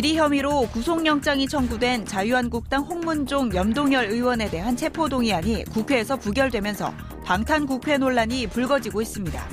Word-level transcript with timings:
비리 0.00 0.16
혐의로 0.16 0.62
구속영장이 0.68 1.46
청구된 1.46 2.06
자유한국당 2.06 2.84
홍문종 2.84 3.54
염동열 3.54 4.06
의원에 4.06 4.48
대한 4.48 4.74
체포동의안이 4.74 5.64
국회에서 5.66 6.16
부결되면서 6.16 6.90
방탄국회 7.26 7.98
논란이 7.98 8.46
불거지고 8.46 9.02
있습니다. 9.02 9.46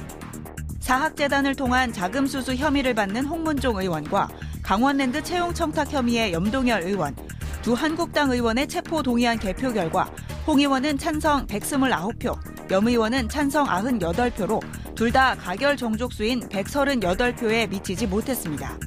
사학재단을 0.80 1.54
통한 1.54 1.92
자금 1.92 2.26
수수 2.28 2.56
혐의를 2.56 2.94
받는 2.94 3.26
홍문종 3.26 3.76
의원과 3.76 4.30
강원랜드 4.64 5.22
채용 5.22 5.54
청탁 5.54 5.92
혐의의 5.92 6.32
염동열 6.32 6.84
의원, 6.84 7.14
두 7.62 7.74
한국당 7.74 8.32
의원의 8.32 8.70
체포 8.70 9.04
동의안 9.04 9.38
개표 9.38 9.74
결과 9.74 10.10
홍 10.48 10.62
의원은 10.62 10.98
찬성 10.98 11.46
129표, 11.48 12.72
염 12.72 12.88
의원은 12.88 13.28
찬성 13.28 13.68
98표로 13.68 14.62
둘 14.96 15.12
다 15.12 15.36
가결 15.36 15.76
정족수인 15.76 16.48
138표에 16.48 17.70
미치지 17.70 18.08
못했습니다. 18.08 18.78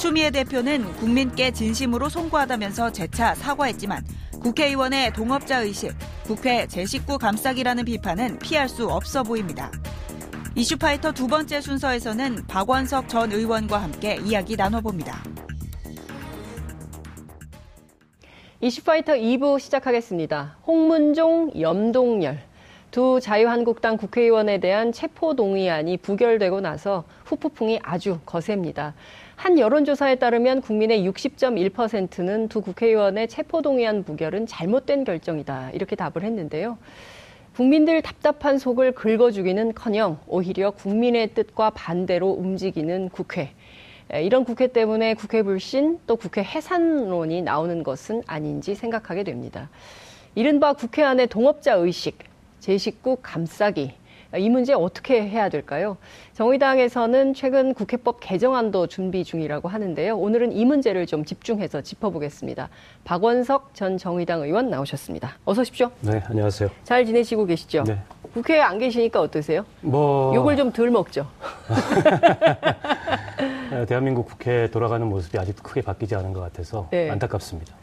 추미애 0.00 0.30
대표는 0.30 0.94
국민께 0.94 1.50
진심으로 1.50 2.08
송구하다면서 2.08 2.90
재차 2.90 3.34
사과했지만 3.34 4.02
국회의원의 4.42 5.12
동업자 5.12 5.60
의식, 5.60 5.92
국회 6.24 6.66
제 6.66 6.86
식구 6.86 7.18
감싸기라는 7.18 7.84
비판은 7.84 8.38
피할 8.38 8.66
수 8.66 8.88
없어 8.88 9.22
보입니다. 9.22 9.70
이슈파이터 10.54 11.12
두 11.12 11.26
번째 11.26 11.60
순서에서는 11.60 12.46
박원석 12.46 13.10
전 13.10 13.30
의원과 13.30 13.76
함께 13.76 14.18
이야기 14.24 14.56
나눠봅니다. 14.56 15.22
이슈파이터 18.62 19.12
2부 19.12 19.60
시작하겠습니다. 19.60 20.56
홍문종, 20.66 21.60
염동열. 21.60 22.38
두 22.90 23.20
자유한국당 23.22 23.96
국회의원에 23.96 24.58
대한 24.58 24.90
체포동의안이 24.92 25.98
부결되고 25.98 26.60
나서 26.60 27.04
후폭풍이 27.24 27.78
아주 27.84 28.18
거셉니다. 28.26 28.94
한 29.40 29.58
여론조사에 29.58 30.16
따르면 30.16 30.60
국민의 30.60 31.08
60.1%는 31.08 32.48
두 32.48 32.60
국회의원의 32.60 33.26
체포동의안 33.28 34.04
부결은 34.04 34.46
잘못된 34.46 35.04
결정이다. 35.04 35.70
이렇게 35.70 35.96
답을 35.96 36.24
했는데요. 36.24 36.76
국민들 37.56 38.02
답답한 38.02 38.58
속을 38.58 38.92
긁어주기는 38.92 39.72
커녕 39.72 40.18
오히려 40.26 40.72
국민의 40.72 41.32
뜻과 41.32 41.70
반대로 41.70 42.28
움직이는 42.28 43.08
국회. 43.08 43.54
이런 44.12 44.44
국회 44.44 44.66
때문에 44.66 45.14
국회 45.14 45.42
불신 45.42 46.00
또 46.06 46.16
국회 46.16 46.42
해산론이 46.42 47.40
나오는 47.40 47.82
것은 47.82 48.22
아닌지 48.26 48.74
생각하게 48.74 49.24
됩니다. 49.24 49.70
이른바 50.34 50.74
국회 50.74 51.02
안의 51.02 51.28
동업자 51.28 51.72
의식, 51.72 52.18
제 52.58 52.76
식구 52.76 53.16
감싸기, 53.22 53.94
이 54.36 54.48
문제 54.48 54.72
어떻게 54.72 55.28
해야 55.28 55.48
될까요? 55.48 55.96
정의당에서는 56.34 57.34
최근 57.34 57.74
국회법 57.74 58.20
개정안도 58.20 58.86
준비 58.86 59.24
중이라고 59.24 59.68
하는데요. 59.68 60.16
오늘은 60.16 60.52
이 60.52 60.64
문제를 60.64 61.06
좀 61.06 61.24
집중해서 61.24 61.80
짚어보겠습니다. 61.80 62.68
박원석 63.04 63.74
전 63.74 63.98
정의당 63.98 64.42
의원 64.42 64.70
나오셨습니다. 64.70 65.36
어서 65.44 65.62
오십시오. 65.62 65.90
네, 66.00 66.22
안녕하세요. 66.26 66.70
잘 66.84 67.04
지내시고 67.04 67.46
계시죠? 67.46 67.82
네. 67.84 67.98
국회에 68.32 68.60
안 68.60 68.78
계시니까 68.78 69.20
어떠세요? 69.20 69.64
뭐 69.80 70.32
욕을 70.36 70.56
좀 70.56 70.70
덜 70.70 70.88
먹죠. 70.90 71.26
대한민국 73.88 74.28
국회 74.28 74.70
돌아가는 74.70 75.04
모습이 75.08 75.36
아직도 75.38 75.62
크게 75.64 75.80
바뀌지 75.82 76.14
않은 76.14 76.32
것 76.32 76.38
같아서 76.40 76.86
네. 76.92 77.10
안타깝습니다. 77.10 77.74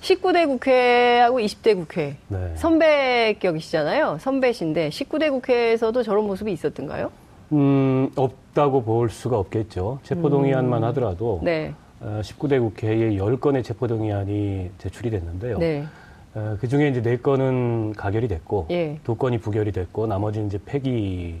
19대 0.00 0.46
국회하고 0.46 1.38
20대 1.38 1.74
국회 1.74 2.16
네. 2.28 2.52
선배격이시잖아요. 2.56 4.18
선배신데 4.20 4.90
19대 4.90 5.30
국회에서도 5.30 6.02
저런 6.02 6.26
모습이 6.26 6.52
있었던가요? 6.52 7.10
음, 7.52 8.10
없다고 8.16 8.82
볼 8.82 9.10
수가 9.10 9.38
없겠죠. 9.38 10.00
체포동의안만 10.02 10.82
음. 10.82 10.88
하더라도 10.88 11.40
네. 11.42 11.74
19대 12.00 12.58
어, 12.58 12.60
국회에 12.60 13.10
10건의 13.16 13.64
체포동의안이 13.64 14.70
제출이 14.78 15.10
됐는데요. 15.10 15.58
네. 15.58 15.84
어, 16.34 16.56
그 16.60 16.68
중에 16.68 16.88
이제 16.88 17.00
4건은 17.00 17.96
가결이 17.96 18.28
됐고, 18.28 18.66
예. 18.70 18.98
2건이 19.04 19.40
부결이 19.40 19.72
됐고, 19.72 20.06
나머지는 20.06 20.48
이제 20.48 20.58
폐기 20.66 21.40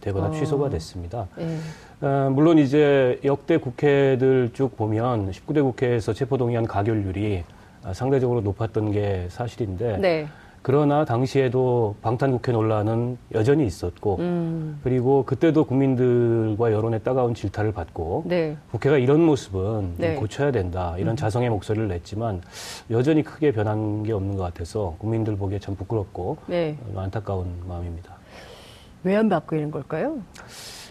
되거나 0.00 0.26
어. 0.26 0.30
취소가 0.32 0.68
됐습니다. 0.68 1.28
예. 1.38 1.58
어, 2.06 2.30
물론 2.30 2.58
이제 2.58 3.18
역대 3.24 3.56
국회들 3.56 4.50
쭉 4.52 4.76
보면 4.76 5.30
19대 5.30 5.62
국회에서 5.62 6.12
체포동의안 6.12 6.66
가결률이 6.66 7.44
아, 7.48 7.53
상대적으로 7.92 8.40
높았던 8.40 8.92
게 8.92 9.26
사실인데 9.30 9.98
네. 9.98 10.26
그러나 10.62 11.04
당시에도 11.04 11.94
방탄국회 12.00 12.50
논란은 12.52 13.18
여전히 13.34 13.66
있었고 13.66 14.16
음. 14.20 14.80
그리고 14.82 15.22
그때도 15.26 15.64
국민들과 15.66 16.72
여론의 16.72 17.02
따가운 17.02 17.34
질타를 17.34 17.72
받고 17.72 18.24
네. 18.26 18.56
국회가 18.70 18.96
이런 18.96 19.20
모습은 19.20 19.94
네. 19.98 20.14
고쳐야 20.14 20.52
된다 20.52 20.94
이런 20.96 21.10
음. 21.12 21.16
자성의 21.16 21.50
목소리를 21.50 21.86
냈지만 21.88 22.40
여전히 22.90 23.22
크게 23.22 23.52
변한 23.52 24.04
게 24.04 24.12
없는 24.12 24.36
것 24.38 24.42
같아서 24.44 24.96
국민들 24.98 25.36
보기에 25.36 25.58
참 25.58 25.76
부끄럽고 25.76 26.38
네. 26.46 26.78
안타까운 26.96 27.46
마음입니다. 27.68 28.14
왜 29.02 29.16
안 29.16 29.28
바뀌는 29.28 29.70
걸까요? 29.70 30.16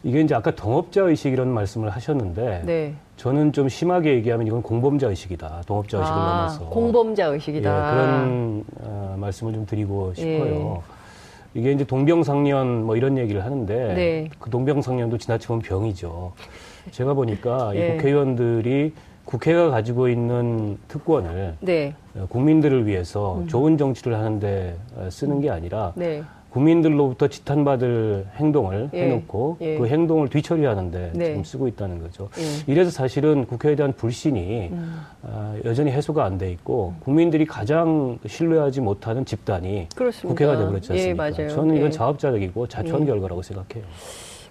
이게 0.04 0.20
이제 0.22 0.36
아까 0.36 0.52
동업자 0.52 1.02
의식이라는 1.04 1.52
말씀을 1.54 1.90
하셨는데 1.90 2.64
네. 2.66 2.94
저는 3.16 3.54
좀 3.54 3.70
심하게 3.70 4.16
얘기하면 4.16 4.46
이건 4.48 4.62
공범자 4.62 5.08
의식이다. 5.08 5.64
동업자 5.66 6.00
의식을 6.00 6.18
아, 6.18 6.36
넘어서 6.38 6.70
공범자 6.70 7.28
의식이다. 7.28 7.70
예, 7.70 7.96
그런 7.96 8.64
어, 8.82 9.16
말씀을 9.18 9.54
좀 9.54 9.66
드리고 9.66 10.14
싶어요. 10.14 10.82
예. 11.56 11.60
이게 11.60 11.72
이제 11.72 11.86
동병상련 11.86 12.86
뭐 12.86 12.98
이런 12.98 13.18
얘기를 13.18 13.46
하는데 13.46 13.94
네. 13.94 14.30
그 14.40 14.50
동병상련도 14.50 15.20
지나치 15.20 15.48
보면 15.48 15.62
병이죠. 15.62 16.34
제가 16.92 17.14
보니까 17.14 17.72
예. 17.76 17.88
이 17.88 17.92
국회의원들이 17.92 18.94
국회가 19.24 19.70
가지고 19.70 20.10
있는 20.10 20.78
특권을 20.90 21.56
네. 21.62 21.96
어, 22.16 22.26
국민들을 22.28 22.88
위해서 22.88 23.38
음. 23.38 23.48
좋은 23.48 23.78
정치를 23.78 24.18
하는데 24.18 24.76
어, 24.98 25.10
쓰는 25.10 25.40
게 25.40 25.50
아니라 25.50 25.94
네. 25.96 26.22
국민들로부터 26.54 27.28
지탄받을 27.28 28.28
행동을 28.36 28.90
예. 28.94 29.06
해놓고 29.06 29.58
예. 29.62 29.78
그 29.78 29.88
행동을 29.88 30.30
뒤처리하는데 30.30 31.12
네. 31.16 31.26
지금 31.26 31.44
쓰고 31.44 31.68
있다는 31.68 32.00
거죠. 32.00 32.30
예. 32.38 32.72
이래서 32.72 32.92
사실은 32.92 33.46
국회에 33.46 33.76
대한 33.76 33.92
불신이 33.94 34.70
음. 34.72 35.02
어, 35.24 35.56
여전히 35.66 35.92
해소가 35.92 36.24
안 36.24 36.38
돼 36.38 36.52
있고 36.52 36.94
국민들이 37.00 37.46
가장 37.46 38.18
신뢰하지 38.26 38.82
못하는 38.82 39.24
집단이 39.26 39.88
그렇습니다. 39.96 40.28
국회가 40.30 40.58
되버렸지 40.58 40.92
예, 40.94 41.12
않습니까? 41.12 41.44
예, 41.44 41.48
저는 41.48 41.78
이건 41.78 41.92
자업자득이고 41.92 42.68
자초한 42.68 43.02
예. 43.04 43.06
결과라고 43.06 43.42
생각해요. 43.42 43.86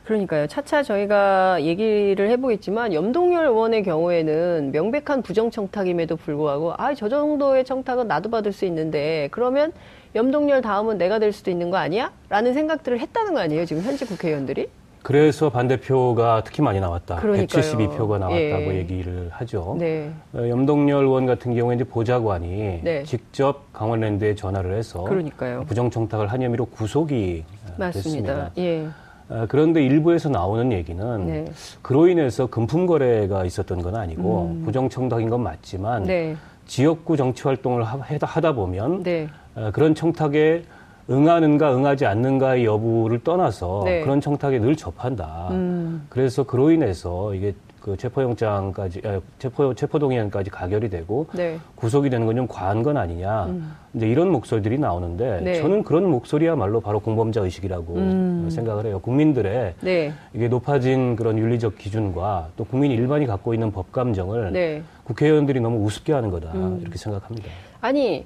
그러니까요. 0.04 0.48
차차 0.48 0.82
저희가 0.82 1.62
얘기를 1.62 2.28
해보겠지만 2.30 2.92
염동열 2.92 3.46
의원의 3.46 3.84
경우에는 3.84 4.70
명백한 4.72 5.22
부정청탁임에도 5.22 6.16
불구하고 6.16 6.72
아 6.76 6.92
저 6.94 7.08
정도의 7.08 7.64
청탁은 7.64 8.08
나도 8.08 8.28
받을 8.30 8.52
수 8.52 8.64
있는데 8.64 9.28
그러면 9.30 9.72
염동열 10.14 10.60
다음은 10.62 10.98
내가 10.98 11.18
될 11.18 11.32
수도 11.32 11.50
있는 11.50 11.70
거 11.70 11.78
아니야? 11.78 12.12
라는 12.28 12.52
생각들을 12.52 12.98
했다는 13.00 13.34
거 13.34 13.40
아니에요, 13.40 13.64
지금 13.64 13.82
현직 13.82 14.06
국회의원들이? 14.06 14.68
그래서 15.02 15.50
반대표가 15.50 16.42
특히 16.44 16.62
많이 16.62 16.78
나왔다. 16.78 17.16
그러니까요. 17.16 17.62
172표가 17.62 18.18
나왔다고 18.20 18.72
예. 18.72 18.76
얘기를 18.78 19.28
하죠. 19.32 19.74
네. 19.78 20.12
어, 20.32 20.48
염동열 20.48 21.04
의원 21.04 21.26
같은 21.26 21.56
경우에 21.56 21.74
이제 21.74 21.82
보좌관이 21.82 22.80
네. 22.84 23.02
직접 23.02 23.64
강원랜드에 23.72 24.36
전화를 24.36 24.76
해서 24.76 25.02
그러니까요. 25.02 25.64
부정청탁을 25.66 26.28
한 26.28 26.40
혐의로 26.42 26.66
구속이 26.66 27.44
어, 27.66 27.72
맞습니다. 27.78 27.90
됐습니다. 27.90 28.50
예. 28.58 28.86
어, 29.28 29.46
그런데 29.48 29.82
일부에서 29.84 30.28
나오는 30.28 30.70
얘기는 30.70 31.26
네. 31.26 31.46
그로 31.80 32.06
인해서 32.06 32.46
금품 32.46 32.86
거래가 32.86 33.44
있었던 33.44 33.82
건 33.82 33.96
아니고 33.96 34.52
음. 34.54 34.62
부정청탁인 34.64 35.30
건 35.30 35.42
맞지만 35.42 36.04
네. 36.04 36.36
지역구 36.72 37.18
정치 37.18 37.42
활동을 37.42 37.84
하다 37.84 38.54
보면 38.54 39.02
네. 39.02 39.28
어, 39.54 39.70
그런 39.74 39.94
청탁에 39.94 40.62
응하는가 41.10 41.76
응하지 41.76 42.06
않는가의 42.06 42.64
여부를 42.64 43.22
떠나서 43.22 43.82
네. 43.84 44.00
그런 44.00 44.22
청탁에 44.22 44.58
늘 44.58 44.74
접한다. 44.74 45.48
음. 45.50 46.06
그래서 46.08 46.44
그로 46.44 46.70
인해서 46.70 47.34
이게 47.34 47.54
그 47.82 47.96
체포영장까지 47.96 49.02
아, 49.04 49.20
체포 49.40 49.74
체포동의안까지 49.74 50.50
가결이 50.50 50.88
되고 50.88 51.26
네. 51.34 51.58
구속이 51.74 52.08
되는 52.10 52.26
건 52.26 52.32
좀 52.32 52.46
과한 52.48 52.82
건 52.82 52.96
아니냐. 52.96 53.46
음. 53.46 53.74
이제 53.92 54.08
이런 54.08 54.30
목소리들이 54.30 54.78
나오는데 54.78 55.40
네. 55.42 55.54
저는 55.60 55.82
그런 55.82 56.08
목소리야말로 56.08 56.80
바로 56.80 56.98
공범자 57.00 57.42
의식이라고 57.42 57.94
음. 57.94 58.48
생각을 58.50 58.86
해요. 58.86 59.00
국민들의 59.00 59.74
네. 59.80 60.12
이게 60.32 60.48
높아진 60.48 61.14
그런 61.16 61.36
윤리적 61.36 61.76
기준과 61.76 62.48
또 62.56 62.64
국민 62.64 62.90
일반이 62.90 63.26
갖고 63.26 63.52
있는 63.52 63.70
법 63.70 63.92
감정을 63.92 64.52
네. 64.52 64.82
국회의원들이 65.04 65.60
너무 65.60 65.84
우습게 65.84 66.12
하는 66.14 66.30
거다 66.30 66.52
음. 66.54 66.78
이렇게 66.80 66.96
생각합니다. 66.96 67.48
아니 67.82 68.24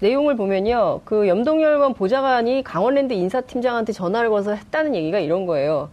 내용을 0.00 0.34
보면요. 0.36 1.02
그 1.04 1.28
염동열 1.28 1.74
의원 1.74 1.94
보좌관이 1.94 2.64
강원랜드 2.64 3.12
인사팀장한테 3.12 3.92
전화를 3.92 4.30
걸어서 4.30 4.52
했다는 4.54 4.96
얘기가 4.96 5.20
이런 5.20 5.46
거예요. 5.46 5.90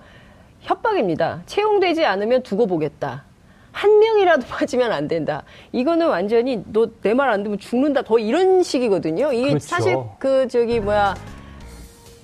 협박입니다. 0.61 1.41
채용되지 1.45 2.05
않으면 2.05 2.43
두고 2.43 2.67
보겠다. 2.67 3.23
한 3.71 3.99
명이라도 3.99 4.45
빠지면 4.49 4.91
안 4.91 5.07
된다. 5.07 5.43
이거는 5.71 6.07
완전히 6.07 6.63
너 6.71 6.87
내 7.03 7.13
말 7.13 7.29
안 7.29 7.43
듣면 7.43 7.59
죽는다. 7.59 8.01
더 8.01 8.17
이런 8.19 8.63
식이거든요. 8.63 9.31
이게 9.33 9.49
그렇죠. 9.49 9.67
사실 9.67 9.95
그 10.17 10.47
저기 10.47 10.79
뭐야 10.79 11.15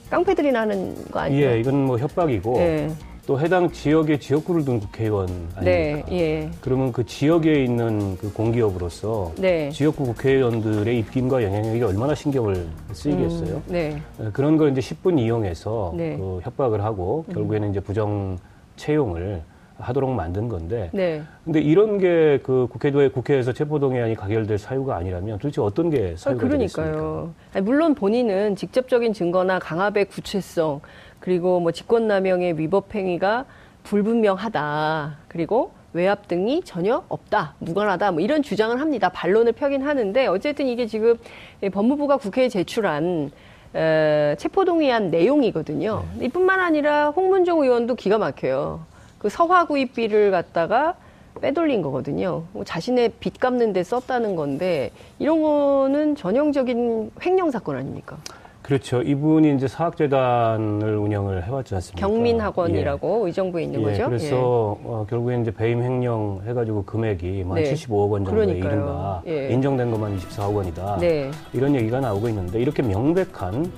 깡패들이 0.10 0.52
나는 0.52 0.96
거 1.12 1.20
아니에요? 1.20 1.50
예, 1.52 1.60
이건 1.60 1.86
뭐 1.86 1.98
협박이고 1.98 2.58
예. 2.60 2.90
또 3.25 3.39
해당 3.39 3.72
지역의 3.72 4.19
지역구를 4.19 4.66
둔 4.66 4.80
국회의원 4.80 5.27
아닙니까? 5.56 5.62
네, 5.62 6.04
예. 6.12 6.50
그러면 6.62 6.92
그 6.92 7.06
지역에 7.06 7.63
있는 7.63 8.18
그 8.18 8.31
공기업으로서 8.31 9.33
네. 9.38 9.69
지역구 9.72 10.06
국회의원들의 10.06 11.00
입김과 11.00 11.44
영향력이 11.44 11.81
얼마나 11.81 12.13
신경을 12.13 12.68
쓰이겠어요? 12.94 13.56
음, 13.56 13.63
네. 13.68 14.00
어, 14.19 14.30
그런 14.31 14.57
걸 14.57 14.72
이제 14.72 14.81
10분 14.81 15.19
이용해서 15.19 15.94
네. 15.98 16.18
그 16.18 16.39
협박을 16.44 16.83
하고 16.83 17.25
결국에는 17.33 17.72
이제 17.72 17.80
부정 17.80 18.38
채용을 18.75 19.42
하도록 19.77 20.10
만든 20.12 20.48
건데. 20.48 20.89
네. 20.94 21.22
근데 21.44 21.60
이런 21.62 21.98
게 21.98 22.39
그 22.44 22.68
국회도에 22.69 23.10
국회에서 23.10 23.54
체포동의안이 23.54 24.16
가결될 24.16 24.57
사유가 24.57 24.95
아니라면 24.98 25.38
도대체 25.39 25.62
어떤 25.62 25.89
게 25.89 26.16
사유가 26.16 26.45
아, 26.45 26.48
그러니까요. 26.48 27.33
아니, 27.54 27.66
물론 27.66 27.95
본인은 27.95 28.56
직접적인 28.56 29.13
증거나 29.13 29.60
강압의 29.60 30.06
구체성 30.06 30.80
그리고 31.25 31.60
뭐 31.60 31.72
직권남용의 31.72 32.60
위법 32.60 32.94
행위가 32.94 33.45
불분명하다. 33.83 35.18
그리고 35.27 35.72
외압 35.94 36.27
등이 36.27 36.62
전혀 36.63 37.04
없다, 37.10 37.56
무관하다, 37.57 38.12
뭐 38.12 38.22
이런 38.22 38.44
주장을 38.44 38.80
합니다. 38.80 39.10
반론을 39.10 39.54
펴긴 39.54 39.81
하는데 39.81 40.27
어쨌든 40.27 40.68
이게 40.68 40.86
지금 40.86 41.18
법무부가 41.72 42.18
국회에 42.18 42.48
제출한 42.48 43.31
에, 43.74 44.36
체포동의안 44.38 45.10
내용이거든요. 45.10 46.06
네. 46.19 46.25
이뿐만 46.25 46.60
아니라 46.60 47.10
홍문종 47.10 47.63
의원도 47.63 47.95
기가 47.95 48.19
막혀요. 48.19 48.81
그 49.18 49.27
서화구입비를 49.27 50.30
갖다가 50.30 50.94
빼돌린 51.42 51.81
거거든요. 51.81 52.44
뭐 52.54 52.63
자신의 52.63 53.13
빚 53.19 53.39
갚는 53.39 53.74
데 53.74 53.81
썼다는 53.83 54.36
건데 54.36 54.92
이런 55.18 55.42
거는 55.42 56.16
전형적인 56.16 57.12
횡령 57.25 57.50
사건 57.50 57.77
아닙니까? 57.77 58.18
그렇죠. 58.65 59.03
이분이 59.03 59.53
이제 59.53 59.67
사학재단을 59.67 60.97
운영을 60.97 61.44
해왔지 61.44 61.75
않습니까? 61.75 62.07
경민학원이라고 62.07 63.21
예. 63.21 63.27
의정부에 63.27 63.63
있는 63.63 63.79
예. 63.81 63.83
거죠. 63.83 64.06
그래서 64.07 64.35
예. 64.35 64.88
어, 64.88 65.06
결국에 65.07 65.39
이제 65.39 65.51
배임 65.51 65.83
횡령 65.83 66.41
해가지고 66.47 66.83
금액이 66.83 67.44
뭐 67.44 67.57
네. 67.57 67.71
75억 67.71 68.09
원 68.09 68.25
정도의 68.25 68.57
이른바 68.57 69.21
예. 69.27 69.50
인정된 69.50 69.91
것만 69.91 70.17
24억 70.17 70.56
원이다. 70.56 70.97
네. 71.00 71.29
이런 71.53 71.75
얘기가 71.75 72.00
나오고 72.00 72.27
있는데 72.29 72.59
이렇게 72.59 72.81
명백한 72.81 73.71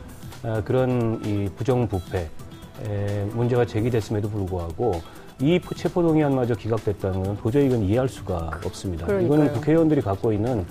어, 0.43 0.61
그런 0.63 1.19
이 1.25 1.49
부정부패 1.57 2.19
에, 2.19 3.25
문제가 3.33 3.65
제기됐음에도 3.65 4.29
불구하고 4.29 5.01
이 5.41 5.59
체포동의안마저 5.75 6.55
기각됐다는 6.55 7.23
건 7.23 7.37
도저히 7.37 7.65
이건 7.65 7.83
이해할 7.83 8.07
수가 8.07 8.51
없습니다. 8.63 9.05
그러니까요. 9.05 9.35
이거는 9.35 9.53
국회의원들이 9.53 9.99
갖고 9.99 10.31
있는 10.31 10.65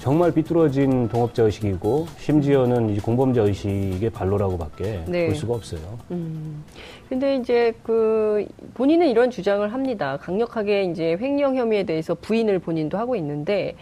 정말 0.00 0.32
삐뚤어진 0.32 1.08
동업자 1.08 1.42
의식이고 1.42 2.06
심지어는 2.18 2.88
이제 2.88 3.00
공범자 3.02 3.42
의식의 3.42 4.08
발로라고밖에 4.10 5.04
네. 5.06 5.26
볼 5.26 5.34
수가 5.34 5.54
없어요. 5.54 5.98
음. 6.10 6.64
근데 7.10 7.36
이제 7.36 7.74
그 7.82 8.46
본인은 8.74 9.08
이런 9.08 9.30
주장을 9.30 9.70
합니다. 9.70 10.16
강력하게 10.16 10.84
이제 10.84 11.18
횡령 11.20 11.54
혐의에 11.54 11.84
대해서 11.84 12.14
부인을 12.14 12.60
본인도 12.60 12.96
하고 12.96 13.14
있는데 13.16 13.76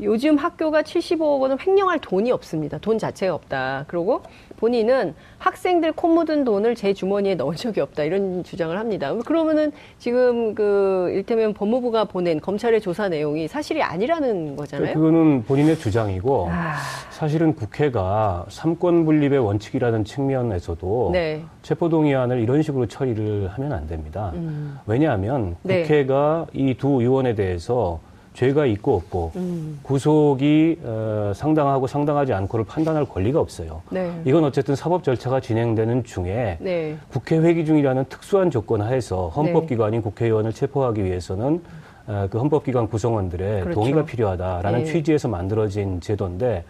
요즘 0.00 0.38
학교가 0.38 0.82
75억 0.82 1.40
원은 1.40 1.58
횡령할 1.60 1.98
돈이 2.00 2.32
없습니다. 2.32 2.78
돈 2.78 2.96
자체가 2.96 3.34
없다. 3.34 3.84
그리고 3.86 4.22
본인은 4.60 5.14
학생들 5.38 5.92
코 5.92 6.08
묻은 6.08 6.44
돈을 6.44 6.74
제 6.74 6.92
주머니에 6.92 7.34
넣은 7.34 7.56
적이 7.56 7.80
없다. 7.80 8.04
이런 8.04 8.44
주장을 8.44 8.76
합니다. 8.78 9.12
그러면은 9.26 9.72
지금 9.98 10.54
그 10.54 11.10
일테면 11.14 11.54
법무부가 11.54 12.04
보낸 12.04 12.40
검찰의 12.40 12.82
조사 12.82 13.08
내용이 13.08 13.48
사실이 13.48 13.82
아니라는 13.82 14.56
거잖아요. 14.56 14.94
그거는 14.94 15.44
본인의 15.44 15.78
주장이고 15.78 16.48
아... 16.50 16.74
사실은 17.10 17.54
국회가 17.54 18.44
삼권 18.48 19.06
분립의 19.06 19.38
원칙이라는 19.38 20.04
측면에서도 20.04 21.10
네. 21.12 21.42
체포동의안을 21.62 22.40
이런 22.40 22.62
식으로 22.62 22.86
처리를 22.86 23.48
하면 23.48 23.72
안 23.72 23.86
됩니다. 23.86 24.32
음. 24.34 24.78
왜냐하면 24.86 25.56
네. 25.62 25.82
국회가 25.82 26.46
이두 26.52 27.00
의원에 27.00 27.34
대해서 27.34 28.00
죄가 28.34 28.66
있고 28.66 28.96
없고 28.96 29.32
음. 29.36 29.80
구속이 29.82 30.78
어, 30.84 31.32
상당하고 31.34 31.86
상당하지 31.86 32.32
않고를 32.32 32.64
판단할 32.64 33.04
권리가 33.04 33.40
없어요. 33.40 33.82
네. 33.90 34.10
이건 34.24 34.44
어쨌든 34.44 34.76
사법 34.76 35.02
절차가 35.02 35.40
진행되는 35.40 36.04
중에 36.04 36.58
네. 36.60 36.96
국회 37.08 37.38
회기 37.38 37.64
중이라는 37.64 38.04
특수한 38.08 38.50
조건 38.50 38.80
하에서 38.80 39.28
헌법기관인 39.28 40.00
네. 40.00 40.02
국회의원을 40.02 40.52
체포하기 40.52 41.04
위해서는 41.04 41.62
어, 42.06 42.28
그 42.30 42.38
헌법기관 42.38 42.88
구성원들의 42.88 43.60
그렇죠. 43.62 43.74
동의가 43.74 44.04
필요하다라는 44.04 44.80
네. 44.80 44.84
취지에서 44.84 45.28
만들어진 45.28 46.00
제도인데 46.00 46.64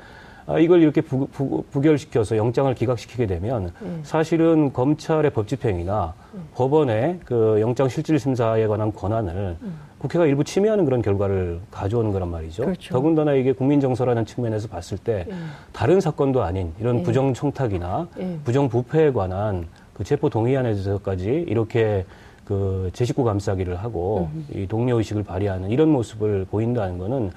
아, 0.46 0.58
이걸 0.58 0.82
이렇게 0.82 1.00
부, 1.00 1.26
부, 1.28 1.62
부결시켜서 1.70 2.36
영장을 2.36 2.74
기각시키게 2.74 3.26
되면 3.26 3.72
음. 3.82 4.00
사실은 4.02 4.72
검찰의 4.72 5.30
법 5.30 5.46
집행이나 5.46 6.12
음. 6.34 6.48
법원의 6.54 7.20
그 7.24 7.58
영장 7.60 7.88
실질 7.88 8.18
심사에 8.18 8.66
관한 8.66 8.92
권한을 8.92 9.56
음. 9.62 9.89
국회가 10.00 10.24
일부 10.24 10.42
침해하는 10.42 10.86
그런 10.86 11.02
결과를 11.02 11.60
가져오는 11.70 12.10
거란 12.10 12.30
말이죠. 12.30 12.64
그렇죠. 12.64 12.94
더군다나 12.94 13.34
이게 13.34 13.52
국민 13.52 13.80
정서라는 13.80 14.24
측면에서 14.24 14.66
봤을 14.68 14.96
때 14.96 15.26
예. 15.28 15.34
다른 15.72 16.00
사건도 16.00 16.42
아닌 16.42 16.72
이런 16.80 17.00
예. 17.00 17.02
부정 17.02 17.34
청탁이나 17.34 18.08
예. 18.18 18.38
부정 18.42 18.70
부패에 18.70 19.12
관한 19.12 19.66
그 19.92 20.02
체포 20.02 20.30
동의안에 20.30 20.70
대해서까지 20.70 21.44
이렇게 21.46 22.06
그제 22.46 23.04
식구 23.04 23.24
감싸기를 23.24 23.76
하고 23.76 24.30
음. 24.32 24.46
이 24.54 24.66
동료 24.66 24.96
의식을 24.96 25.22
발휘하는 25.22 25.70
이런 25.70 25.90
모습을 25.90 26.46
보인다는 26.50 26.96
거는 26.96 27.30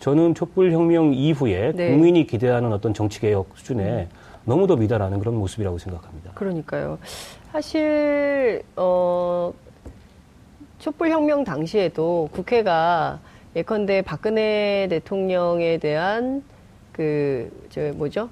저는 0.00 0.34
촛불 0.34 0.72
혁명 0.72 1.12
이후에 1.12 1.72
네. 1.72 1.90
국민이 1.90 2.26
기대하는 2.26 2.72
어떤 2.72 2.94
정치 2.94 3.20
개혁 3.20 3.50
수준에 3.54 3.84
음. 3.84 4.08
너무도 4.46 4.76
미달하는 4.76 5.18
그런 5.18 5.34
모습이라고 5.34 5.76
생각합니다. 5.76 6.32
그러니까요. 6.34 6.98
사실 7.52 8.62
어 8.74 9.52
촛불 10.86 11.10
혁명 11.10 11.42
당시에도 11.42 12.28
국회가 12.30 13.18
예컨대 13.56 14.02
박근혜 14.02 14.86
대통령에 14.88 15.78
대한 15.78 16.44
그 16.92 17.50
저 17.70 17.90
뭐죠? 17.96 18.28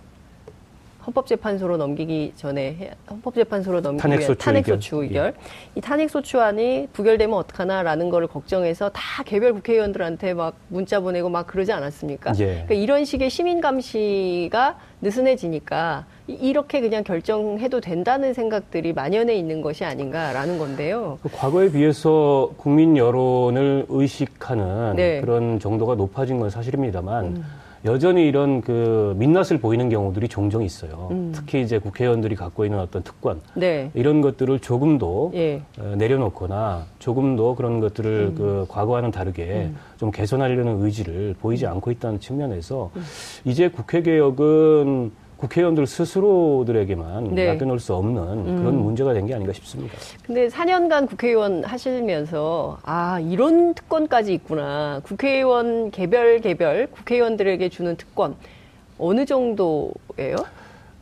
헌법재판소로 1.05 1.77
넘기기 1.77 2.33
전에 2.37 2.93
헌법재판소로 3.11 3.81
넘기기 3.81 4.03
탄핵소추, 4.03 4.39
탄핵소추 4.39 4.97
의결, 5.03 5.27
의결. 5.27 5.35
예. 5.37 5.71
이 5.75 5.81
탄핵소추안이 5.81 6.91
부결되면 6.93 7.37
어떡하나라는 7.37 8.09
거를 8.09 8.29
걱정해서 8.29 8.91
다 8.91 9.25
개별 9.25 9.53
국회의원들한테 9.55 10.33
막 10.35 10.55
문자 10.69 11.01
보내고 11.01 11.29
막 11.29 11.49
그러지 11.49 11.73
않았습니까? 11.73 12.33
예. 12.39 12.45
그러니까 12.47 12.75
이런 12.75 13.05
식의 13.05 13.31
시민 13.31 13.61
감시가 13.61 14.79
느슨해지니까 15.03 16.07
이렇게 16.27 16.81
그냥 16.81 17.05
결정해도 17.05 17.81
된다는 17.81 18.33
생각들이 18.33 18.93
만연해 18.93 19.35
있는 19.35 19.61
것이 19.61 19.85
아닌가라는 19.85 20.59
건데요. 20.59 21.19
그 21.23 21.29
과거에 21.31 21.71
비해서 21.71 22.51
국민 22.57 22.97
여론을 22.97 23.87
의식하는 23.89 24.97
네. 24.97 25.21
그런 25.21 25.59
정도가 25.59 25.95
높아진 25.97 26.39
건 26.39 26.51
사실입니다만. 26.51 27.25
음. 27.25 27.45
여전히 27.85 28.27
이런 28.27 28.63
그 28.63 29.15
민낯을 29.19 29.59
보이는 29.61 29.91
경우들이 29.91 30.29
종종 30.29 30.63
있어요. 30.63 31.09
음. 31.11 31.33
특히 31.35 31.61
이제 31.61 31.79
국회의원들이 31.79 32.35
갖고 32.35 32.65
있는 32.65 32.79
어떤 32.79 33.03
특권 33.03 33.43
네. 33.53 33.91
이런 33.93 34.23
것들을 34.23 34.59
조금 34.61 34.97
더 34.97 35.31
예. 35.35 35.61
어, 35.79 35.95
내려놓거나 35.97 36.87
조금 36.99 37.37
더 37.37 37.55
그런 37.55 37.81
것들을 37.81 38.29
음. 38.31 38.35
그 38.37 38.67
과거와는 38.71 39.11
다르게 39.11 39.69
음. 39.69 39.77
좀 39.99 40.11
개선하려는 40.11 40.83
의지를 40.83 41.35
보이지 41.43 41.67
않고 41.67 41.91
있다는 41.91 42.21
측면에서 42.21 42.91
음. 42.97 43.03
이제 43.45 43.69
국회 43.69 44.01
개혁은 44.01 45.13
국회의원들 45.49 45.87
스스로들에게만 45.87 47.35
네. 47.35 47.49
맡겨놓을 47.53 47.79
수 47.79 47.95
없는 47.95 48.23
음. 48.23 48.57
그런 48.59 48.83
문제가 48.83 49.13
된 49.13 49.25
게 49.25 49.33
아닌가 49.35 49.53
싶습니다. 49.55 49.97
근데 50.27 50.49
4년간 50.49 51.09
국회의원 51.09 51.65
하시면서 51.65 52.79
아 52.83 53.19
이런 53.21 53.73
특권까지 53.75 54.35
있구나. 54.35 55.01
국회의원 55.03 55.91
개별 55.91 56.41
개별 56.41 56.87
국회의원들에게 56.89 57.67
주는 57.71 57.97
특권 57.97 58.35
어느 58.99 59.25
정도예요? 59.25 60.37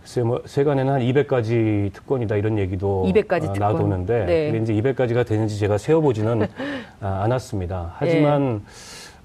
글쎄 0.03 0.23
뭐 0.23 0.41
세간에는 0.45 0.93
한 0.93 1.01
200가지 1.01 1.93
특권이다 1.93 2.37
이런 2.37 2.59
얘기도 2.59 3.05
200가지 3.13 3.49
아, 3.51 3.53
나도는데 3.73 4.25
네. 4.27 4.59
이제 4.63 4.73
200가지가 4.75 5.27
되는지 5.27 5.59
제가 5.59 5.79
세어보지는 5.79 6.47
아, 7.01 7.23
않았습니다. 7.25 7.95
하지만 7.99 8.55
네. 8.59 8.61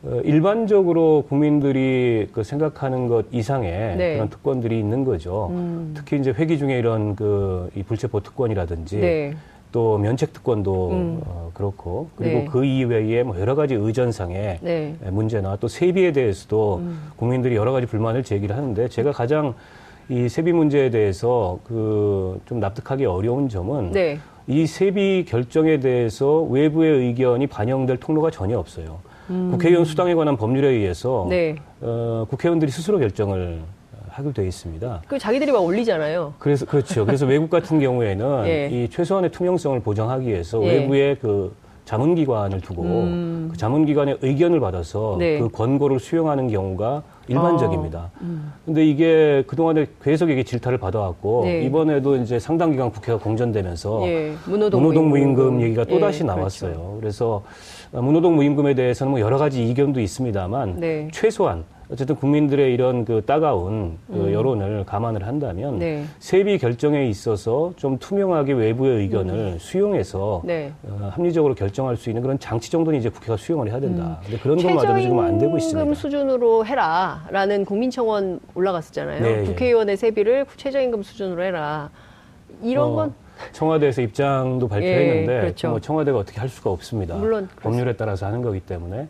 어, 0.04 0.22
일반적으로 0.24 1.24
국민들이 1.28 2.28
그 2.32 2.44
생각하는 2.44 3.08
것 3.08 3.26
이상의 3.32 3.98
네. 3.98 4.14
그런 4.14 4.30
특권들이 4.30 4.78
있는 4.80 5.04
거죠. 5.04 5.48
음. 5.52 5.94
특히 5.96 6.20
이제 6.20 6.32
회기 6.32 6.58
중에 6.58 6.78
이런 6.78 7.16
그 7.16 7.70
이 7.76 7.84
불체포 7.84 8.20
특권이라든지 8.22 8.98
네. 9.00 9.34
또 9.72 9.98
면책 9.98 10.34
특권도 10.34 10.90
음. 10.92 11.22
어, 11.26 11.52
그렇고 11.54 12.10
그리고 12.16 12.40
네. 12.40 12.46
그 12.46 12.64
이외에 12.64 13.24
뭐 13.24 13.40
여러 13.40 13.56
가지 13.56 13.74
의전상의 13.74 14.60
네. 14.62 14.96
문제나 15.10 15.58
또 15.58 15.68
세비에 15.68 16.12
대해서도 16.12 16.78
음. 16.78 17.00
국민들이 17.18 17.56
여러 17.56 17.72
가지 17.72 17.88
불만을 17.88 18.24
제기를 18.24 18.56
하는데 18.56 18.88
제가 18.88 19.12
가장 19.12 19.56
이 20.10 20.30
세비 20.30 20.54
문제에 20.54 20.90
대해서 20.92 21.60
그 21.66 22.40
좀 22.46 22.60
납득하기 22.60 23.06
어려운 23.06 23.50
점은 23.50 23.92
네. 23.92 24.20
이 24.48 24.66
세비 24.68 25.26
결정에 25.28 25.80
대해서 25.80 26.42
외부의 26.44 27.00
의견이 27.08 27.48
반영될 27.48 27.98
통로가 27.98 28.30
전혀 28.32 28.58
없어요. 28.58 29.00
음. 29.30 29.50
국회의원 29.52 29.86
수당에 29.86 30.16
관한 30.16 30.38
법률에 30.38 30.70
의해서 30.70 31.28
네. 31.30 31.56
어, 31.82 32.26
국회의원들이 32.30 32.72
스스로 32.72 33.00
결정을 33.00 33.62
하기로 34.10 34.34
되어 34.34 34.46
있습니다. 34.46 35.02
그 35.08 35.20
자기들이 35.20 35.52
막 35.52 35.64
올리잖아요. 35.64 36.34
그래서 36.40 36.66
그렇죠. 36.66 37.06
그래서 37.06 37.26
외국 37.28 37.50
같은 37.50 37.80
경우에는 37.80 38.48
예. 38.48 38.70
이 38.72 38.90
최소한의 38.90 39.32
투명성을 39.32 39.80
보장하기 39.82 40.28
위해서 40.28 40.64
예. 40.64 40.80
외부의 40.80 41.18
그 41.20 41.54
자문기관을 41.86 42.60
두고 42.60 42.84
음. 42.84 43.48
그 43.52 43.58
자문기관의 43.58 44.18
의견을 44.22 44.60
받아서 44.60 45.16
네. 45.20 45.40
그 45.40 45.50
권고를 45.50 46.00
수용하는 46.00 46.50
경우가 46.50 47.04
일반적입니다. 47.30 48.00
아. 48.00 48.20
음. 48.22 48.52
근데 48.66 48.86
이게 48.86 49.44
그동안에 49.48 49.86
계속 50.04 50.30
이게 50.30 50.44
질타를 50.44 50.80
받아왔고 50.80 51.44
네. 51.46 51.62
이번에도 51.64 52.18
이제 52.18 52.40
상당 52.40 52.72
기간 52.72 52.92
국회가 52.92 53.18
공전되면서 53.20 54.02
예. 54.08 54.34
문호동, 54.46 54.82
문호동 54.82 55.10
무임금, 55.10 55.44
무임금 55.44 55.62
얘기가 55.62 55.86
또 55.86 56.00
다시 56.00 56.24
예. 56.24 56.26
나왔어요. 56.26 56.72
그렇죠. 56.72 56.98
그래서 57.00 57.44
문호동 57.92 58.36
무임금에 58.36 58.74
대해서는 58.76 59.12
뭐 59.12 59.20
여러 59.20 59.38
가지 59.38 59.68
이견도 59.68 60.00
있습니다만 60.00 60.80
네. 60.80 61.08
최소한 61.12 61.64
어쨌든 61.90 62.16
국민들의 62.18 62.74
이런 62.74 63.06
그 63.06 63.24
따가운 63.26 63.98
그 64.08 64.26
음. 64.26 64.34
여론을 64.34 64.84
감안을 64.86 65.26
한다면 65.26 65.80
네. 65.80 66.04
세비 66.20 66.58
결정에 66.58 67.08
있어서 67.08 67.72
좀 67.78 67.98
투명하게 67.98 68.54
외부의 68.54 68.98
의견을 69.04 69.34
음. 69.34 69.58
수용해서 69.58 70.42
네. 70.44 70.74
어, 70.84 71.10
합리적으로 71.14 71.56
결정할 71.56 71.96
수 71.96 72.10
있는 72.10 72.22
그런 72.22 72.38
장치 72.40 72.70
정도는 72.70 73.00
이제 73.00 73.08
국회가 73.08 73.38
수용을 73.38 73.70
해야 73.70 73.80
된다. 73.80 74.20
음. 74.22 74.26
근데 74.26 74.38
그런 74.38 74.58
것마저도 74.58 75.00
지금 75.00 75.20
안 75.20 75.38
되고 75.38 75.58
있습니다. 75.58 75.80
최저임금 75.80 75.94
수준으로 75.94 76.66
해라라는 76.66 77.64
국민청원 77.64 78.42
올라갔었잖아요. 78.54 79.22
네, 79.22 79.42
예. 79.42 79.44
국회의원의 79.46 79.96
세비를 79.96 80.46
최저임금 80.58 81.04
수준으로 81.04 81.42
해라. 81.42 81.90
이런 82.62 82.90
어. 82.90 82.96
건 82.96 83.14
청와대에서 83.52 84.02
입장도 84.02 84.68
발표했는데 84.68 85.36
예, 85.36 85.42
그렇죠. 85.42 85.70
뭐 85.70 85.80
청와대가 85.80 86.18
어떻게 86.18 86.40
할 86.40 86.50
수가 86.50 86.70
없습니다. 86.70 87.16
물론 87.16 87.48
법률에 87.62 87.94
따라서 87.94 88.26
하는 88.26 88.42
거기 88.42 88.60
때문에 88.60 89.08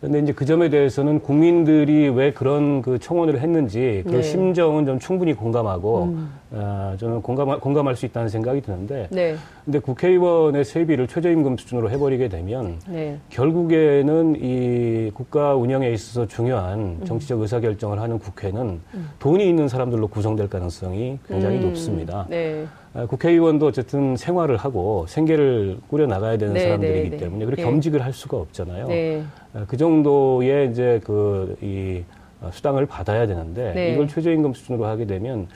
근데 0.00 0.18
이제 0.18 0.32
그 0.32 0.44
점에 0.44 0.68
대해서는 0.68 1.20
국민들이 1.20 2.10
왜 2.10 2.32
그런 2.32 2.82
그 2.82 2.98
청원을 2.98 3.40
했는지 3.40 4.02
그 4.06 4.16
네. 4.16 4.22
심정은 4.22 4.84
좀 4.84 4.98
충분히 4.98 5.32
공감하고 5.32 6.04
음. 6.04 6.30
어, 6.56 6.94
저는 6.98 7.20
공감 7.20 7.58
공감할 7.58 7.96
수 7.96 8.06
있다는 8.06 8.28
생각이 8.28 8.60
드는데 8.60 9.08
네. 9.10 9.34
근데 9.64 9.80
국회의원의 9.80 10.64
세비를 10.64 11.08
최저임금 11.08 11.56
수준으로 11.56 11.90
해버리게 11.90 12.28
되면 12.28 12.78
네. 12.88 13.18
결국에는 13.30 14.36
이 14.36 15.10
국가 15.14 15.56
운영에 15.56 15.90
있어서 15.90 16.26
중요한 16.26 16.78
음. 16.78 17.04
정치적 17.04 17.40
의사결정을 17.40 18.00
하는 18.00 18.18
국회는 18.20 18.80
음. 18.94 19.08
돈이 19.18 19.48
있는 19.48 19.66
사람들로 19.66 20.06
구성될 20.06 20.48
가능성이 20.48 21.18
굉장히 21.26 21.56
음. 21.56 21.62
높습니다. 21.62 22.26
네. 22.30 22.66
아, 22.94 23.06
국회의원도 23.06 23.66
어쨌든 23.66 24.16
생활을 24.16 24.56
하고 24.56 25.06
생계를 25.08 25.78
꾸려 25.88 26.06
나가야 26.06 26.38
되는 26.38 26.54
네, 26.54 26.60
사람들이기 26.60 27.10
네, 27.10 27.10
네. 27.10 27.16
때문에 27.16 27.44
그렇게 27.44 27.62
네. 27.62 27.68
겸직을 27.68 28.04
할 28.04 28.12
수가 28.12 28.36
없잖아요. 28.36 28.86
네. 28.86 29.24
아, 29.54 29.64
그 29.66 29.76
정도의 29.76 30.70
이제 30.70 31.00
그이 31.02 32.04
어, 32.40 32.50
수당을 32.52 32.86
받아야 32.86 33.26
되는데 33.26 33.72
네. 33.74 33.92
이걸 33.94 34.06
최저임금 34.06 34.52
수준으로 34.52 34.84
하게 34.84 35.06
되면 35.06 35.48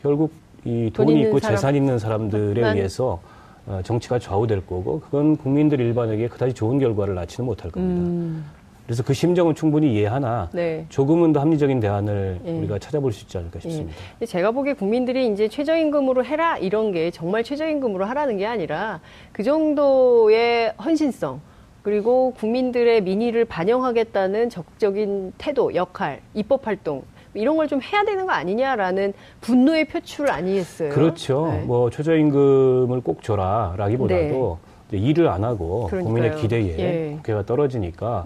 결국 0.00 0.32
이 0.66 0.90
돈이 0.92 1.20
있고 1.22 1.38
사람. 1.38 1.56
재산 1.56 1.76
있는 1.76 1.98
사람들에 1.98 2.60
만... 2.60 2.76
의해서 2.76 3.20
어, 3.66 3.80
정치가 3.84 4.18
좌우될 4.18 4.66
거고 4.66 5.00
그건 5.00 5.36
국민들 5.36 5.80
일반에게 5.80 6.28
그다지 6.28 6.54
좋은 6.54 6.78
결과를 6.78 7.14
낳지는 7.14 7.46
못할 7.46 7.70
겁니다. 7.70 8.02
음. 8.02 8.44
그래서 8.84 9.02
그 9.02 9.14
심정은 9.14 9.56
충분히 9.56 9.94
이해하나 9.94 10.48
네. 10.52 10.86
조금은 10.88 11.32
더 11.32 11.40
합리적인 11.40 11.80
대안을 11.80 12.40
네. 12.44 12.52
우리가 12.52 12.78
찾아볼 12.78 13.12
수 13.12 13.22
있지 13.24 13.36
않을까 13.36 13.58
싶습니다. 13.58 13.92
네. 14.20 14.26
제가 14.26 14.52
보기에 14.52 14.74
국민들이 14.74 15.26
이제 15.32 15.48
최저임금으로 15.48 16.24
해라 16.24 16.56
이런 16.58 16.92
게 16.92 17.10
정말 17.10 17.42
최저임금으로 17.42 18.04
하라는 18.04 18.36
게 18.36 18.46
아니라 18.46 19.00
그 19.32 19.42
정도의 19.42 20.74
헌신성 20.82 21.40
그리고 21.82 22.32
국민들의 22.34 23.02
민의를 23.02 23.44
반영하겠다는 23.44 24.50
적극적인 24.50 25.32
태도, 25.38 25.74
역할, 25.74 26.20
입법 26.34 26.66
활동 26.66 27.02
이런 27.36 27.56
걸 27.56 27.66
좀 27.66 27.80
해야 27.82 28.04
되는 28.04 28.26
거 28.26 28.32
아니냐라는 28.32 29.12
분노의 29.40 29.86
표출 29.86 30.30
아니겠어요? 30.30 30.90
그렇죠. 30.90 31.48
네. 31.52 31.62
뭐 31.64 31.90
최저임금을 31.90 33.00
꼭 33.00 33.22
줘라라기보다도 33.24 34.58
네. 34.92 34.98
일을 34.98 35.26
안 35.26 35.42
하고 35.42 35.88
그러니까요. 35.88 36.04
국민의 36.04 36.36
기대에 36.40 36.78
예. 36.78 37.12
국회가 37.16 37.44
떨어지니까 37.44 38.24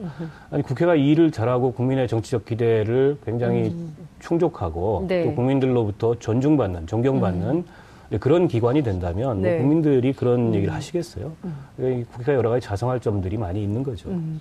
아니 0.50 0.62
국회가 0.62 0.94
일을 0.94 1.30
잘하고 1.30 1.72
국민의 1.72 2.06
정치적 2.06 2.44
기대를 2.44 3.16
굉장히 3.24 3.70
음. 3.70 3.96
충족하고 4.18 5.06
네. 5.08 5.24
또 5.24 5.34
국민들로부터 5.34 6.16
존중받는 6.18 6.86
존경받는 6.86 7.48
음. 7.50 7.64
그런 8.18 8.48
기관이 8.48 8.82
된다면 8.82 9.40
뭐 9.40 9.48
네. 9.48 9.58
뭐 9.58 9.60
국민들이 9.60 10.12
그런 10.12 10.48
음. 10.48 10.54
얘기를 10.54 10.74
하시겠어요? 10.74 11.32
음. 11.44 12.06
국회가 12.10 12.34
여러 12.34 12.50
가지 12.50 12.66
자성할 12.66 13.00
점들이 13.00 13.36
많이 13.36 13.62
있는 13.62 13.84
거죠. 13.84 14.08
음. 14.08 14.40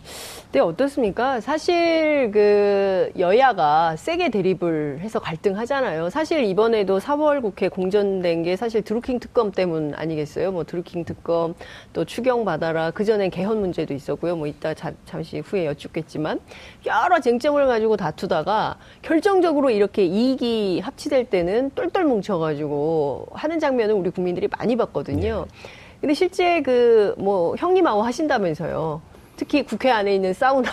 네, 0.51 0.59
어떻습니까? 0.59 1.39
사실 1.39 2.31
그 2.31 3.11
여야가 3.19 3.95
세게 3.95 4.29
대립을 4.29 4.99
해서 5.01 5.19
갈등하잖아요. 5.19 6.09
사실 6.09 6.43
이번에도 6.45 6.97
4월 6.99 7.41
국회 7.43 7.69
공전된 7.69 8.43
게 8.43 8.55
사실 8.55 8.81
드루킹 8.81 9.19
특검 9.19 9.51
때문 9.51 9.93
아니겠어요? 9.93 10.51
뭐 10.51 10.63
드루킹 10.63 11.05
특검 11.05 11.53
또 11.93 12.05
추경 12.05 12.45
받아라 12.45 12.89
그 12.89 13.05
전에 13.05 13.29
개헌 13.29 13.59
문제도 13.59 13.93
있었고요. 13.93 14.35
뭐 14.35 14.47
이따 14.47 14.73
자, 14.73 14.91
잠시 15.05 15.39
후에 15.39 15.67
여쭙겠지만 15.67 16.39
여러 16.87 17.19
쟁점을 17.19 17.63
가지고 17.67 17.97
다투다가 17.97 18.77
결정적으로 19.03 19.69
이렇게 19.69 20.05
이익이 20.05 20.79
합치될 20.79 21.25
때는 21.25 21.71
똘똘 21.75 22.05
뭉쳐가지고 22.05 23.27
하는 23.33 23.58
하는 23.59 23.59
장면을 23.59 23.93
우리 23.93 24.09
국민들이 24.09 24.47
많이 24.57 24.75
봤거든요. 24.75 25.45
네. 25.45 25.57
근데 26.01 26.13
실제 26.13 26.61
그 26.61 27.13
뭐 27.17 27.55
형님하고 27.57 28.01
하신다면서요. 28.01 29.01
특히 29.35 29.63
국회 29.63 29.89
안에 29.89 30.15
있는 30.15 30.33
사우나, 30.33 30.69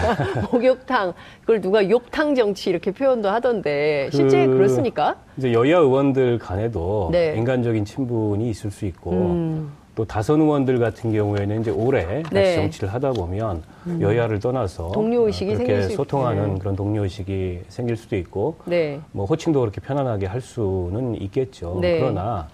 목욕탕, 0.52 1.14
그걸 1.40 1.60
누가 1.62 1.88
욕탕 1.88 2.34
정치 2.34 2.68
이렇게 2.68 2.90
표현도 2.90 3.30
하던데 3.30 4.10
실제 4.12 4.46
그, 4.46 4.56
그렇습니까? 4.56 5.16
이제 5.38 5.52
여야 5.54 5.78
의원들 5.78 6.38
간에도 6.38 7.08
네. 7.12 7.34
인간적인 7.36 7.84
친분이 7.86 8.50
있을 8.50 8.70
수 8.70 8.84
있고 8.84 9.10
음. 9.10 9.72
또 10.00 10.06
다선 10.06 10.40
의원들 10.40 10.78
같은 10.78 11.12
경우에는 11.12 11.60
이제 11.60 11.70
오래 11.70 12.22
같이 12.22 12.30
네. 12.32 12.54
정치를 12.54 12.88
하다 12.88 13.12
보면 13.12 13.62
음. 13.86 14.00
여야를 14.00 14.40
떠나서 14.40 14.92
동료 14.92 15.26
의식이 15.26 15.56
그렇게 15.56 15.82
소통하는 15.90 16.54
네. 16.54 16.58
그런 16.58 16.74
동료 16.74 17.02
의식이 17.02 17.64
생길 17.68 17.98
수도 17.98 18.16
있고 18.16 18.56
네. 18.64 18.98
뭐 19.12 19.26
호칭도 19.26 19.60
그렇게 19.60 19.82
편안하게 19.82 20.24
할 20.24 20.40
수는 20.40 21.20
있겠죠. 21.20 21.80
네. 21.82 21.98
그러나 21.98 22.48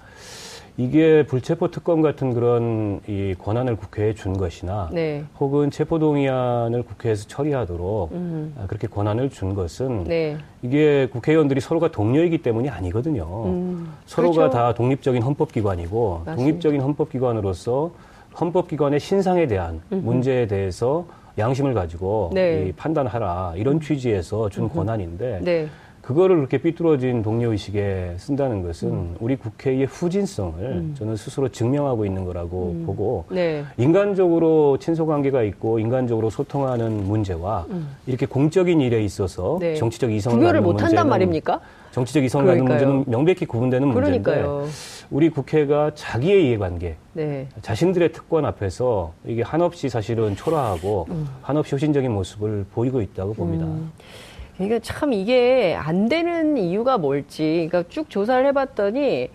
이게 0.79 1.25
불체포 1.25 1.71
특검 1.71 2.03
같은 2.03 2.35
그런 2.35 3.01
이 3.07 3.35
권한을 3.39 3.77
국회에 3.77 4.13
준 4.13 4.37
것이나 4.37 4.91
네. 4.93 5.25
혹은 5.41 5.71
체포 5.71 5.99
동의안을 5.99 6.83
국회에서 6.83 7.27
처리하도록 7.29 8.13
음. 8.13 8.55
그렇게 8.67 8.87
권한을 8.87 9.31
준 9.31 9.55
것은 9.55 10.05
네. 10.05 10.37
이게 10.63 11.09
국회의원들이 11.11 11.61
서로가 11.61 11.91
동료이기 11.91 12.39
때문이 12.39 12.69
아니거든요. 12.69 13.47
음. 13.47 13.93
서로가 14.05 14.35
그렇죠. 14.35 14.53
다 14.53 14.75
독립적인 14.75 15.23
헌법기관이고 15.23 16.23
맞습니다. 16.27 16.37
독립적인 16.37 16.81
헌법기관으로서 16.83 17.91
헌법기관의 18.39 19.01
신상에 19.01 19.47
대한 19.47 19.81
음 19.93 20.03
문제에 20.05 20.47
대해서 20.47 21.07
양심을 21.39 21.73
가지고 21.73 22.31
네. 22.35 22.73
판단하라 22.77 23.55
이런 23.57 23.81
취지에서 23.81 24.51
준 24.51 24.69
권한인데 24.69 25.41
네. 25.43 25.69
그거를 26.07 26.37
그렇게 26.37 26.59
삐뚤어진 26.59 27.21
동료의식에 27.25 28.15
쓴다는 28.19 28.63
것은 28.63 28.89
음. 28.93 29.17
우리 29.19 29.35
국회의 29.35 29.87
후진성을 29.87 30.63
음. 30.63 30.95
저는 30.97 31.17
스스로 31.17 31.49
증명하고 31.49 32.07
있는 32.07 32.25
거라고 32.25 32.77
음. 32.77 32.87
보고 32.87 33.25
네. 33.29 33.65
인간적으로 33.77 34.79
친소관계가 34.79 35.43
있고 35.43 35.81
인간적으로 35.81 36.31
소통하는 36.31 37.09
문제와 37.09 37.67
음. 37.71 37.89
이렇게 38.07 38.25
공적인 38.25 38.81
일에 38.81 39.03
있어서 39.03 39.59
네. 39.61 39.75
정치적 39.75 40.13
이성을 40.13 40.39
구별을 40.39 40.61
못한단 40.61 41.09
말입니까? 41.09 41.61
정치적 41.91 42.23
이성을 42.23 42.47
갖는 42.47 42.65
문제는 42.65 43.05
명백히 43.09 43.45
구분되는 43.45 43.93
그러니까요. 43.93 44.51
문제인데 44.51 44.77
우리 45.11 45.29
국회가 45.31 45.91
자기의 45.95 46.47
이해관계, 46.47 46.97
네. 47.15 47.49
자신들의 47.63 48.13
특권 48.13 48.45
앞에서 48.45 49.13
이게 49.25 49.43
한없이 49.43 49.89
사실은 49.89 50.37
초라하고 50.37 51.07
음. 51.11 51.27
한없이 51.43 51.75
효신적인 51.75 52.13
모습을 52.13 52.67
보이고 52.73 53.01
있다고 53.01 53.35
봅니다. 53.35 53.67
음. 54.61 54.69
그러니까 54.69 54.79
참 54.81 55.13
이게 55.13 55.77
안 55.79 56.09
되는 56.09 56.57
이유가 56.57 56.99
뭘지, 56.99 57.69
그러니까 57.69 57.85
쭉 57.89 58.09
조사를 58.09 58.47
해봤더니, 58.47 59.31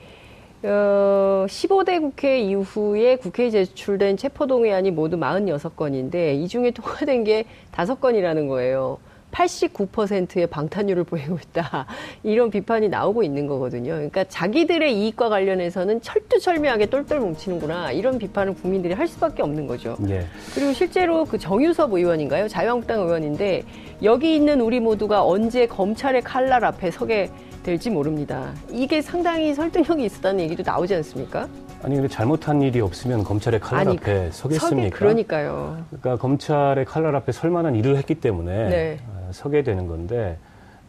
어, 0.63 1.45
15대 1.47 1.99
국회 1.99 2.39
이후에 2.39 3.15
국회에 3.17 3.49
제출된 3.49 4.17
체포동의안이 4.17 4.91
모두 4.91 5.17
46건인데, 5.17 6.35
이 6.41 6.47
중에 6.47 6.71
통과된 6.71 7.23
게 7.23 7.45
5건이라는 7.71 8.47
거예요. 8.47 8.99
89%의 9.31 10.47
방탄율을 10.47 11.03
보이고 11.03 11.38
있다. 11.38 11.85
이런 12.23 12.50
비판이 12.50 12.89
나오고 12.89 13.23
있는 13.23 13.47
거거든요. 13.47 13.93
그러니까 13.93 14.23
자기들의 14.25 14.93
이익과 14.97 15.29
관련해서는 15.29 16.01
철두철미하게 16.01 16.88
똘똘 16.88 17.19
뭉치는구나. 17.19 17.91
이런 17.91 18.17
비판을 18.17 18.55
국민들이 18.55 18.93
할 18.93 19.07
수밖에 19.07 19.41
없는 19.41 19.67
거죠. 19.67 19.95
네. 20.00 20.25
그리고 20.53 20.73
실제로 20.73 21.25
그 21.25 21.38
정유섭 21.38 21.93
의원인가요? 21.93 22.47
자유한국당 22.47 23.01
의원인데 23.01 23.63
여기 24.03 24.35
있는 24.35 24.61
우리 24.61 24.79
모두가 24.79 25.25
언제 25.25 25.65
검찰의 25.67 26.21
칼날 26.23 26.63
앞에 26.65 26.91
서게 26.91 27.29
될지 27.63 27.89
모릅니다. 27.89 28.53
이게 28.71 29.01
상당히 29.01 29.53
설득력이 29.53 30.03
있었다는 30.05 30.39
얘기도 30.41 30.63
나오지 30.65 30.95
않습니까? 30.95 31.47
아니 31.83 31.95
근데 31.95 32.07
잘못한 32.07 32.61
일이 32.61 32.79
없으면 32.79 33.23
검찰의 33.23 33.59
칼날 33.59 33.88
아니, 33.88 33.97
앞에 33.97 34.29
서겠습니까? 34.31 34.67
서게, 34.67 34.89
그러니까요. 34.89 35.83
그러니까 35.89 36.17
검찰의 36.17 36.85
칼날 36.85 37.15
앞에 37.15 37.31
설 37.31 37.50
만한 37.50 37.75
일을 37.75 37.97
했기 37.97 38.15
때문에 38.15 38.69
네. 38.69 39.00
서게 39.31 39.63
되는 39.63 39.88
건데 39.88 40.38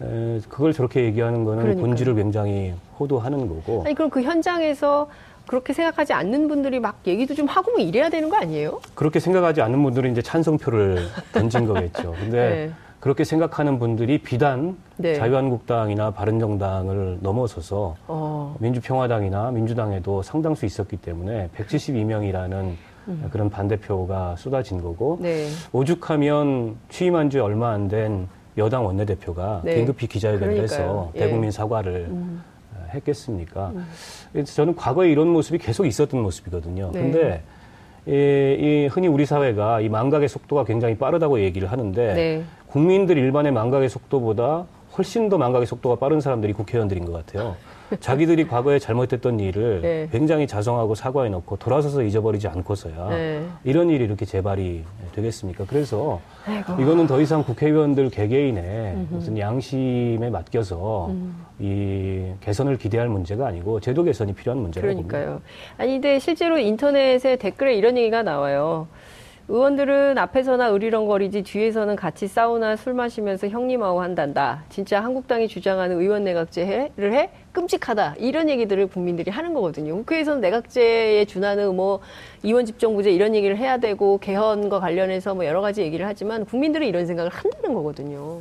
에, 0.00 0.40
그걸 0.48 0.72
저렇게 0.72 1.04
얘기하는 1.04 1.44
거는 1.44 1.62
그러니까요. 1.62 1.86
본질을 1.86 2.14
굉장히 2.14 2.74
호도하는 2.98 3.48
거고. 3.48 3.82
아니 3.84 3.94
그럼 3.94 4.10
그 4.10 4.22
현장에서 4.22 5.08
그렇게 5.46 5.72
생각하지 5.72 6.12
않는 6.12 6.48
분들이 6.48 6.80
막 6.80 7.00
얘기도 7.06 7.34
좀 7.34 7.46
하고 7.46 7.72
뭐 7.72 7.80
이래야 7.80 8.08
되는 8.10 8.28
거 8.28 8.36
아니에요? 8.36 8.80
그렇게 8.94 9.20
생각하지 9.20 9.60
않는 9.60 9.82
분들은 9.82 10.12
이제 10.12 10.22
찬성표를 10.22 10.98
던진 11.32 11.66
거겠죠. 11.66 12.12
근데 12.18 12.30
네. 12.30 12.70
그렇게 13.00 13.24
생각하는 13.24 13.80
분들이 13.80 14.18
비단 14.18 14.76
네. 14.96 15.16
자유한국당이나 15.16 16.12
바른정당을 16.12 17.18
넘어서서 17.20 17.96
어. 18.06 18.56
민주평화당이나 18.60 19.50
민주당에도 19.50 20.22
상당수 20.22 20.66
있었기 20.66 20.98
때문에 20.98 21.48
172명이라는 21.56 22.74
음. 23.08 23.28
그런 23.30 23.50
반대표가 23.50 24.36
쏟아진 24.36 24.80
거고 24.80 25.18
네. 25.20 25.48
오죽하면 25.72 26.76
취임한 26.88 27.30
지 27.30 27.38
얼마 27.38 27.70
안 27.70 27.88
된 27.88 28.28
여당 28.58 28.84
원내대표가 28.84 29.62
네. 29.64 29.76
긴급히 29.76 30.06
기자회견을 30.06 30.54
그러니까요. 30.54 30.80
해서 30.82 31.10
예. 31.14 31.20
대국민 31.20 31.50
사과를 31.50 32.06
음. 32.10 32.42
했겠습니까? 32.94 33.70
음. 33.74 33.86
그래서 34.32 34.52
저는 34.54 34.76
과거에 34.76 35.10
이런 35.10 35.28
모습이 35.28 35.58
계속 35.58 35.86
있었던 35.86 36.20
모습이거든요. 36.20 36.90
네. 36.92 37.00
근데 37.00 37.42
이, 38.06 38.10
이 38.12 38.88
흔히 38.92 39.08
우리 39.08 39.24
사회가 39.24 39.80
이 39.80 39.88
망각의 39.88 40.28
속도가 40.28 40.64
굉장히 40.64 40.96
빠르다고 40.98 41.40
얘기를 41.40 41.70
하는데 41.72 42.14
네. 42.14 42.44
국민들 42.66 43.16
일반의 43.16 43.52
망각의 43.52 43.88
속도보다 43.88 44.66
훨씬 44.98 45.28
더 45.30 45.38
망각의 45.38 45.66
속도가 45.66 45.96
빠른 45.96 46.20
사람들이 46.20 46.52
국회의원들인 46.52 47.06
것 47.06 47.12
같아요. 47.12 47.56
자기들이 48.00 48.46
과거에 48.46 48.78
잘못했던 48.78 49.40
일을 49.40 49.80
네. 49.82 50.08
굉장히 50.10 50.46
자성하고 50.46 50.94
사과해 50.94 51.28
놓고 51.30 51.56
돌아서서 51.56 52.02
잊어버리지 52.02 52.48
않고서야 52.48 53.08
네. 53.10 53.46
이런 53.64 53.90
일이 53.90 54.04
이렇게 54.04 54.24
재발이 54.24 54.84
되겠습니까? 55.14 55.64
그래서 55.68 56.20
아이고. 56.46 56.80
이거는 56.80 57.06
더 57.06 57.20
이상 57.20 57.44
국회의원들 57.44 58.10
개개인의 58.10 58.62
음흠. 58.94 59.14
무슨 59.14 59.38
양심에 59.38 60.30
맡겨서 60.30 61.06
음. 61.10 61.44
이 61.58 62.32
개선을 62.40 62.78
기대할 62.78 63.08
문제가 63.08 63.46
아니고 63.46 63.80
제도 63.80 64.02
개선이 64.02 64.32
필요한 64.34 64.60
문제라고 64.62 64.94
그러니까요. 64.94 65.24
봅니다. 65.26 65.46
아니 65.78 65.92
근데 65.92 66.18
실제로 66.18 66.58
인터넷에 66.58 67.36
댓글에 67.36 67.74
이런 67.74 67.96
얘기가 67.96 68.22
나와요. 68.22 68.88
의원들은 69.48 70.18
앞에서나 70.18 70.72
으리렁거리지 70.72 71.42
뒤에서는 71.42 71.96
같이 71.96 72.28
사우나 72.28 72.76
술 72.76 72.94
마시면서 72.94 73.48
형님하고 73.48 74.00
한단다. 74.00 74.62
진짜 74.68 75.02
한국당이 75.02 75.48
주장하는 75.48 76.00
의원 76.00 76.24
내각제를 76.24 77.12
해? 77.12 77.30
끔찍하다. 77.52 78.14
이런 78.18 78.48
얘기들을 78.48 78.86
국민들이 78.86 79.30
하는 79.30 79.52
거거든요. 79.52 79.96
국회에서는 79.96 80.40
내각제에 80.40 81.24
준하는 81.24 81.74
뭐 81.74 82.00
이원 82.42 82.64
집정부제 82.64 83.10
이런 83.10 83.34
얘기를 83.34 83.56
해야 83.56 83.78
되고 83.78 84.18
개헌과 84.18 84.78
관련해서 84.78 85.34
뭐 85.34 85.44
여러 85.44 85.60
가지 85.60 85.82
얘기를 85.82 86.06
하지만 86.06 86.44
국민들은 86.44 86.86
이런 86.86 87.04
생각을 87.06 87.30
한다는 87.30 87.74
거거든요. 87.74 88.38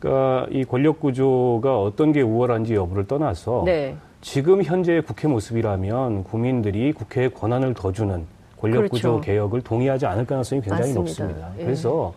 그러니까 0.00 0.46
이 0.50 0.64
권력 0.64 1.00
구조가 1.00 1.80
어떤 1.80 2.12
게 2.12 2.22
우월한지 2.22 2.74
여부를 2.74 3.06
떠나서 3.06 3.62
네. 3.66 3.94
지금 4.20 4.62
현재의 4.62 5.02
국회 5.02 5.28
모습이라면 5.28 6.24
국민들이 6.24 6.92
국회에 6.92 7.28
권한을 7.28 7.74
더 7.74 7.92
주는 7.92 8.26
권력구조 8.64 9.08
그렇죠. 9.08 9.20
개혁을 9.20 9.60
동의하지 9.62 10.06
않을 10.06 10.26
가능성이 10.26 10.60
굉장히 10.62 10.94
맞습니다. 10.94 11.00
높습니다. 11.00 11.50
예. 11.58 11.64
그래서 11.64 12.14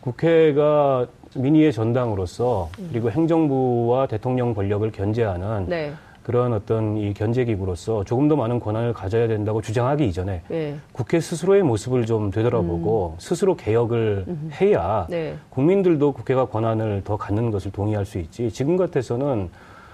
국회가 0.00 1.06
민의의 1.34 1.72
전당으로서 1.72 2.70
음. 2.78 2.88
그리고 2.90 3.10
행정부와 3.10 4.06
대통령 4.06 4.54
권력을 4.54 4.90
견제하는 4.90 5.66
네. 5.68 5.92
그런 6.22 6.52
어떤 6.52 6.98
이 6.98 7.14
견제기구로서 7.14 8.04
조금 8.04 8.28
더 8.28 8.36
많은 8.36 8.60
권한을 8.60 8.92
가져야 8.92 9.28
된다고 9.28 9.62
주장하기 9.62 10.06
이전에 10.06 10.42
네. 10.48 10.76
국회 10.92 11.20
스스로의 11.20 11.62
모습을 11.62 12.04
좀 12.04 12.30
되돌아보고 12.30 13.14
음. 13.14 13.20
스스로 13.20 13.56
개혁을 13.56 14.24
음. 14.28 14.50
해야 14.60 15.06
네. 15.08 15.36
국민들도 15.50 16.12
국회가 16.12 16.46
권한을 16.46 17.02
더 17.04 17.16
갖는 17.16 17.50
것을 17.50 17.72
동의할 17.72 18.04
수 18.04 18.18
있지 18.18 18.50
지금 18.50 18.76
같아서는 18.76 19.48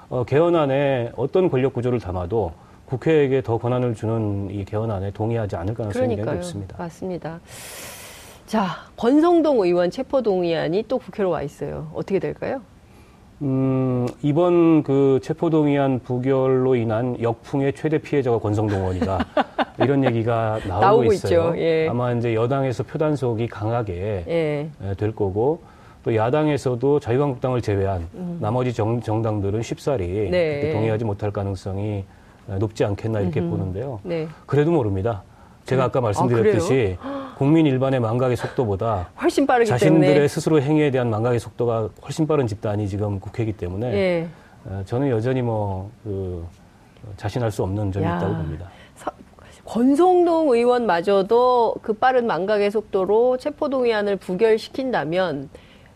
어, 0.09 0.25
개헌안에 0.25 1.13
어떤 1.17 1.49
권력 1.51 1.73
구조를 1.73 2.01
담아도 2.01 2.53
국회에게 2.87 3.43
더 3.43 3.59
권한을 3.59 3.95
주는 3.95 4.51
이 4.51 4.65
개헌안에 4.65 5.13
동의하지 5.13 5.57
않을 5.57 5.75
가능성이 5.75 6.17
굉장히 6.17 6.39
높습니다. 6.39 6.77
맞습니다. 6.79 7.41
자, 8.47 8.69
권성동 8.97 9.61
의원 9.61 9.91
체포 9.91 10.23
동의안이 10.23 10.85
또 10.87 10.99
국회로 10.99 11.31
와 11.31 11.43
있어요. 11.43 11.91
어떻게 11.95 12.19
될까요? 12.19 12.61
음, 13.43 14.07
이번 14.23 14.83
그 14.83 15.19
체포 15.23 15.51
동의안 15.51 15.99
부결로 15.99 16.77
인한 16.77 17.21
역풍의 17.21 17.73
최대 17.75 17.99
피해자가 17.99 18.39
권성동 18.39 18.81
의원이다. 18.81 19.27
이런 19.81 20.05
얘기가 20.05 20.61
나오고, 20.69 20.85
나오고 20.85 21.05
있어요. 21.13 21.55
예. 21.57 21.89
아마 21.89 22.13
이제 22.13 22.35
여당에서 22.35 22.85
표단속이 22.85 23.49
강하게 23.49 24.25
예. 24.29 24.95
될 24.97 25.15
거고 25.15 25.63
또 26.05 26.15
야당에서도 26.15 27.01
자유한국당을 27.01 27.61
제외한 27.63 28.07
음. 28.15 28.39
나머지 28.41 28.73
정, 28.73 29.01
정당들은 29.01 29.63
쉽사리 29.63 30.31
네. 30.31 30.71
동의하지 30.73 31.05
못할 31.05 31.31
가능성이 31.31 32.05
높지 32.47 32.85
않겠나 32.85 33.21
이렇게 33.21 33.41
음흠. 33.41 33.51
보는데요. 33.51 34.01
네. 34.03 34.29
그래도 34.47 34.71
모릅니다. 34.71 35.23
제가 35.65 35.85
아까 35.85 36.01
말씀드렸듯이 36.01 36.99
아, 37.01 37.35
국민 37.39 37.65
일반의 37.67 37.99
망각의 38.01 38.37
속도보다 38.37 39.09
훨씬 39.21 39.47
빠르기 39.47 39.69
자신들의 39.69 40.09
때문에. 40.09 40.29
스스로 40.29 40.61
행위에 40.61 40.91
대한 40.91 41.09
망각의 41.11 41.41
속도가 41.41 41.89
훨씬 42.03 42.27
빠른 42.27 42.47
집단이 42.47 42.87
지금 42.89 43.19
국회이기 43.19 43.55
때문에 43.55 43.93
예. 43.95 44.29
어, 44.67 44.83
저는 44.87 45.09
여전히 45.11 45.43
뭐 45.43 45.91
그 46.05 46.47
자신할 47.17 47.51
수 47.51 47.63
없는 47.63 47.93
점이 47.93 48.05
야. 48.05 48.17
있다고 48.17 48.35
봅니다. 48.35 48.69
서, 48.97 49.11
권성동 49.65 50.51
의원마저도 50.51 51.77
그 51.83 51.93
빠른 51.95 52.27
망각의 52.27 52.71
속도로 52.71 53.39
체포동의안을 53.39 54.17
부결시킨다면 54.17 55.49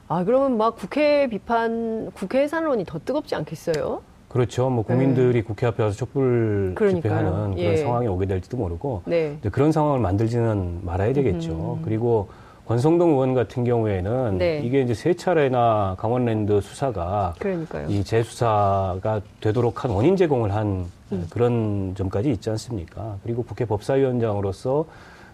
아 0.08 0.24
그러면 0.24 0.56
막 0.56 0.76
국회 0.76 1.26
비판 1.28 2.10
국회 2.12 2.40
해산론이 2.42 2.84
더 2.86 2.98
뜨겁지 2.98 3.34
않겠어요? 3.34 4.02
그렇죠. 4.28 4.68
뭐 4.68 4.84
국민들이 4.84 5.32
네. 5.32 5.42
국회 5.42 5.66
앞에 5.66 5.82
와서 5.82 5.96
촛불 5.96 6.72
그러니까요. 6.74 7.02
집회하는 7.02 7.54
그런 7.54 7.58
예. 7.58 7.76
상황이 7.78 8.06
오게 8.06 8.26
될지도 8.26 8.56
모르고 8.56 9.02
네. 9.06 9.38
그런 9.50 9.72
상황을 9.72 10.00
만들지는 10.00 10.80
말아야 10.82 11.12
되겠죠. 11.14 11.78
음. 11.78 11.82
그리고 11.82 12.28
권성동 12.66 13.12
의원 13.12 13.32
같은 13.32 13.64
경우에는 13.64 14.36
네. 14.36 14.60
이게 14.62 14.82
이제 14.82 14.92
세 14.92 15.14
차례나 15.14 15.96
강원랜드 15.98 16.60
수사가 16.60 17.34
그러니까요. 17.38 17.88
이 17.88 18.04
재수사가 18.04 19.22
되도록 19.40 19.84
한 19.84 19.90
원인 19.90 20.16
제공을 20.16 20.54
한 20.54 20.84
음. 21.10 21.26
그런 21.30 21.94
점까지 21.96 22.30
있지 22.30 22.50
않습니까? 22.50 23.16
그리고 23.22 23.42
국회 23.42 23.64
법사위원장으로서 23.64 24.84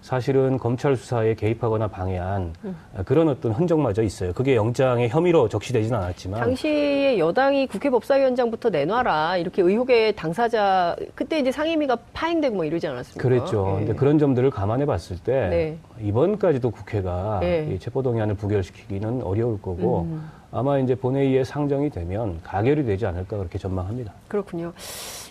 사실은 0.05 0.59
검찰 0.59 0.97
수사에 0.97 1.33
개입하거나 1.33 1.89
방해한 1.89 2.53
음. 2.67 2.77
그런 3.07 3.27
어떤 3.31 3.53
흔적마저 3.53 4.03
있어요. 4.03 4.35
그게 4.35 4.55
영장의 4.55 5.09
혐의로 5.09 5.49
적시되지는 5.49 5.99
않았지만 5.99 6.41
당시에 6.41 7.19
여당이 7.19 7.69
국회 7.69 7.89
법사위원장부터 7.89 8.69
내놔라 8.69 9.39
이렇게 9.39 9.63
의혹의 9.63 10.15
당사자 10.15 10.95
그때 11.15 11.39
이제 11.39 11.51
상임위가 11.51 11.97
파행되고 12.13 12.55
뭐 12.55 12.67
이러지 12.67 12.87
않았습니까? 12.87 13.27
그랬죠. 13.27 13.77
네. 13.79 13.87
근데 13.87 13.95
그런 13.99 14.19
점들을 14.19 14.51
감안해 14.51 14.85
봤을 14.85 15.17
때 15.17 15.49
네. 15.49 15.79
이번까지도 16.03 16.71
국회가 16.71 17.39
네. 17.41 17.79
체포동의안을 17.79 18.35
부결시키기는 18.35 19.23
어려울 19.23 19.63
거고 19.63 20.03
음. 20.03 20.31
아마 20.55 20.79
이제 20.79 20.95
본회의에 20.95 21.43
상정이 21.43 21.91
되면 21.91 22.41
가결이 22.45 22.85
되지 22.85 23.07
않을까 23.07 23.37
그렇게 23.37 23.59
전망합니다. 23.59 24.13
그렇군요. 24.29 24.73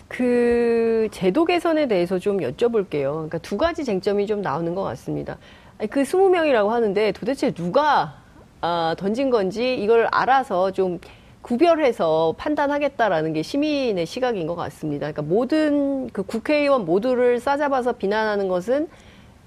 그 0.06 1.08
제도 1.12 1.46
개선에 1.46 1.88
대해서 1.88 2.18
좀 2.18 2.38
여쭤볼게요. 2.38 3.12
그러니까 3.12 3.38
두 3.38 3.56
가지 3.56 3.84
쟁점이 3.84 4.26
좀 4.26 4.42
나오는 4.42 4.74
것 4.74 4.82
같습니다. 4.82 5.38
그 5.78 6.02
20명이라고 6.02 6.68
하는데 6.68 7.12
도대체 7.12 7.52
누가 7.52 8.16
아, 8.60 8.94
던진 8.98 9.30
건지 9.30 9.74
이걸 9.74 10.08
알아서 10.12 10.72
좀 10.72 11.00
구별해서 11.40 12.34
판단하겠다라는 12.36 13.32
게 13.32 13.42
시민의 13.42 14.04
시각인 14.04 14.46
것 14.46 14.54
같습니다. 14.56 15.10
그러니까 15.10 15.22
모든 15.22 16.10
그 16.10 16.22
국회의원 16.22 16.84
모두를 16.84 17.40
싸잡아서 17.40 17.92
비난하는 17.92 18.48
것은 18.48 18.88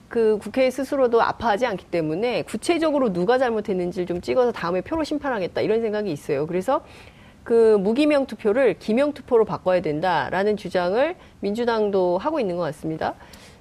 그 0.10 0.38
국회 0.42 0.70
스스로도 0.70 1.22
아파하지 1.22 1.66
않기 1.66 1.86
때문에 1.86 2.44
구체적으로 2.44 3.12
누가 3.12 3.38
잘못했는지를 3.38 4.06
좀 4.06 4.22
찍어서 4.22 4.52
다음에 4.52 4.82
표로 4.82 5.04
심판하겠다 5.04 5.62
이런 5.62 5.82
생각이 5.82 6.12
있어요. 6.12 6.48
그래서 6.48 6.82
그 7.44 7.78
무기명 7.78 8.26
투표를 8.26 8.78
기명 8.78 9.14
투표로 9.14 9.46
바꿔야 9.46 9.82
된다라는 9.82 10.58
주장을 10.58 11.16
민주당도 11.40 12.18
하고 12.18 12.40
있는 12.40 12.58
것 12.58 12.64
같습니다. 12.64 13.16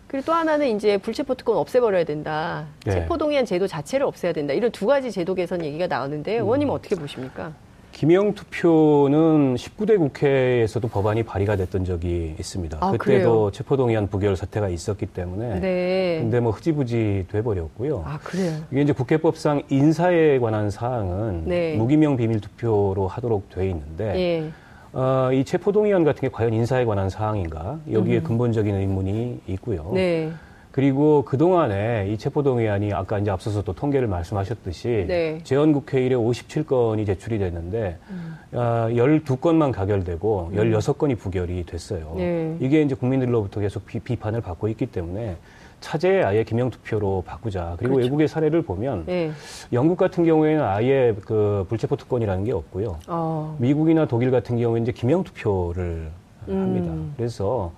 그리고 0.08 0.26
또 0.26 0.32
하나는 0.32 0.68
이제 0.74 0.98
불체포 0.98 1.34
특권 1.34 1.56
없애버려야 1.56 2.04
된다. 2.04 2.66
네. 2.84 2.92
체포동의안 2.92 3.44
제도 3.44 3.66
자체를 3.66 4.06
없애야 4.06 4.32
된다. 4.32 4.54
이런 4.54 4.70
두 4.70 4.86
가지 4.86 5.10
제도 5.10 5.34
개선 5.34 5.64
얘기가 5.64 5.88
나오는데 5.88 6.38
음. 6.38 6.44
의원님 6.44 6.68
은 6.68 6.74
어떻게 6.74 6.94
보십니까? 6.94 7.52
기명 7.96 8.34
투표는 8.34 9.54
19대 9.54 9.96
국회에서도 9.96 10.86
법안이 10.86 11.22
발의가 11.22 11.56
됐던 11.56 11.86
적이 11.86 12.36
있습니다. 12.38 12.76
아, 12.78 12.90
그때도 12.90 12.98
그래요? 12.98 13.50
체포동의안 13.54 14.08
부결 14.08 14.36
사태가 14.36 14.68
있었기 14.68 15.06
때문에. 15.06 15.60
네. 15.60 16.18
근데 16.20 16.38
뭐 16.40 16.52
흐지부지 16.52 17.24
돼버렸고요. 17.32 18.02
아, 18.04 18.18
그래요? 18.22 18.52
이게 18.70 18.82
이제 18.82 18.92
국회법상 18.92 19.62
인사에 19.70 20.38
관한 20.40 20.68
사항은 20.68 21.44
네. 21.46 21.74
무기명 21.76 22.18
비밀 22.18 22.38
투표로 22.42 23.08
하도록 23.08 23.48
돼 23.48 23.70
있는데. 23.70 24.04
예. 24.14 24.50
어, 24.92 25.30
이 25.32 25.42
체포동의안 25.42 26.04
같은 26.04 26.20
게 26.20 26.28
과연 26.28 26.52
인사에 26.52 26.84
관한 26.84 27.08
사항인가? 27.08 27.80
여기에 27.90 28.18
음. 28.18 28.24
근본적인 28.24 28.74
의문이 28.74 29.40
있고요. 29.46 29.90
네. 29.94 30.30
그리고 30.76 31.22
그동안에 31.22 32.10
이 32.10 32.18
체포동의안이 32.18 32.92
아까 32.92 33.18
이제 33.18 33.30
앞서서 33.30 33.62
또 33.62 33.72
통계를 33.72 34.08
말씀하셨듯이 34.08 35.06
네. 35.08 35.40
재헌국회일에 35.42 36.14
57건이 36.14 37.06
제출이 37.06 37.38
됐는데 37.38 37.96
음. 38.10 38.36
아, 38.52 38.86
12건만 38.90 39.72
가결되고 39.72 40.50
음. 40.52 40.54
16건이 40.54 41.18
부결이 41.18 41.64
됐어요. 41.64 42.12
네. 42.18 42.54
이게 42.60 42.82
이제 42.82 42.94
국민들로부터 42.94 43.60
계속 43.60 43.86
비, 43.86 44.16
판을 44.16 44.42
받고 44.42 44.68
있기 44.68 44.84
때문에 44.84 45.38
차제에 45.80 46.22
아예 46.22 46.44
기명 46.44 46.68
투표로 46.68 47.24
바꾸자. 47.26 47.76
그리고 47.78 47.94
그렇죠. 47.94 48.08
외국의 48.08 48.28
사례를 48.28 48.60
보면 48.60 49.04
네. 49.06 49.30
영국 49.72 49.96
같은 49.96 50.26
경우에는 50.26 50.62
아예 50.62 51.16
그 51.24 51.64
불체포 51.70 51.96
특권이라는 51.96 52.44
게 52.44 52.52
없고요. 52.52 52.98
어. 53.06 53.56
미국이나 53.58 54.06
독일 54.06 54.30
같은 54.30 54.58
경우에 54.58 54.82
이제 54.82 54.92
기명 54.92 55.24
투표를 55.24 56.10
음. 56.48 56.54
합니다. 56.54 56.92
그래서 57.16 57.72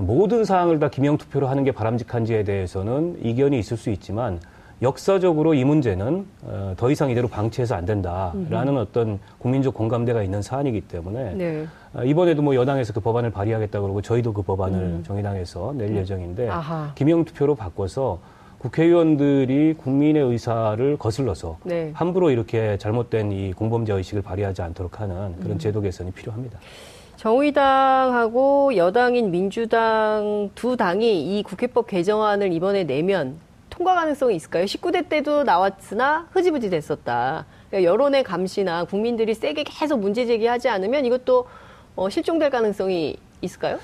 모든 0.00 0.44
사항을 0.44 0.78
다 0.78 0.88
기명 0.88 1.16
투표로 1.18 1.48
하는 1.48 1.64
게 1.64 1.72
바람직한지에 1.72 2.44
대해서는 2.44 3.18
이견이 3.22 3.58
있을 3.58 3.76
수 3.76 3.90
있지만 3.90 4.40
역사적으로 4.80 5.54
이 5.54 5.64
문제는 5.64 6.26
어, 6.42 6.74
더 6.76 6.90
이상 6.90 7.10
이대로 7.10 7.26
방치해서 7.26 7.74
안 7.74 7.84
된다라는 7.84 8.74
음. 8.74 8.76
어떤 8.76 9.18
국민적 9.38 9.74
공감대가 9.74 10.22
있는 10.22 10.40
사안이기 10.40 10.82
때문에 10.82 11.34
네. 11.34 11.66
어, 11.94 12.04
이번에도 12.04 12.42
뭐 12.42 12.54
여당에서 12.54 12.92
그 12.92 13.00
법안을 13.00 13.30
발의하겠다 13.30 13.80
그러고 13.80 14.00
저희도 14.02 14.32
그 14.32 14.42
법안을 14.42 14.78
음. 14.78 15.02
정의당에서 15.04 15.74
낼 15.76 15.90
음. 15.90 15.96
예정인데 15.96 16.48
아하. 16.48 16.92
기명 16.94 17.24
투표로 17.24 17.56
바꿔서 17.56 18.20
국회의원들이 18.58 19.74
국민의 19.74 20.22
의사를 20.22 20.96
거슬러서 20.96 21.58
네. 21.64 21.90
함부로 21.94 22.30
이렇게 22.30 22.76
잘못된 22.78 23.32
이 23.32 23.52
공범죄 23.52 23.92
의식을 23.92 24.22
발휘하지 24.22 24.62
않도록 24.62 25.00
하는 25.00 25.36
그런 25.40 25.52
음. 25.52 25.58
제도 25.58 25.80
개선이 25.80 26.12
필요합니다. 26.12 26.58
정의당하고 27.18 28.76
여당인 28.76 29.32
민주당 29.32 30.50
두 30.54 30.76
당이 30.76 31.38
이 31.38 31.42
국회법 31.42 31.88
개정안을 31.88 32.52
이번에 32.52 32.84
내면 32.84 33.40
통과 33.70 33.96
가능성이 33.96 34.36
있을까요? 34.36 34.64
19대 34.64 35.08
때도 35.08 35.42
나왔으나 35.42 36.28
흐지부지 36.30 36.70
됐었다. 36.70 37.44
그러니까 37.68 37.90
여론의 37.90 38.22
감시나 38.22 38.84
국민들이 38.84 39.34
세게 39.34 39.64
계속 39.64 39.98
문제 39.98 40.26
제기하지 40.26 40.68
않으면 40.68 41.04
이것도 41.06 41.46
어, 41.96 42.08
실종될 42.08 42.50
가능성이 42.50 43.16
있을까요? 43.42 43.80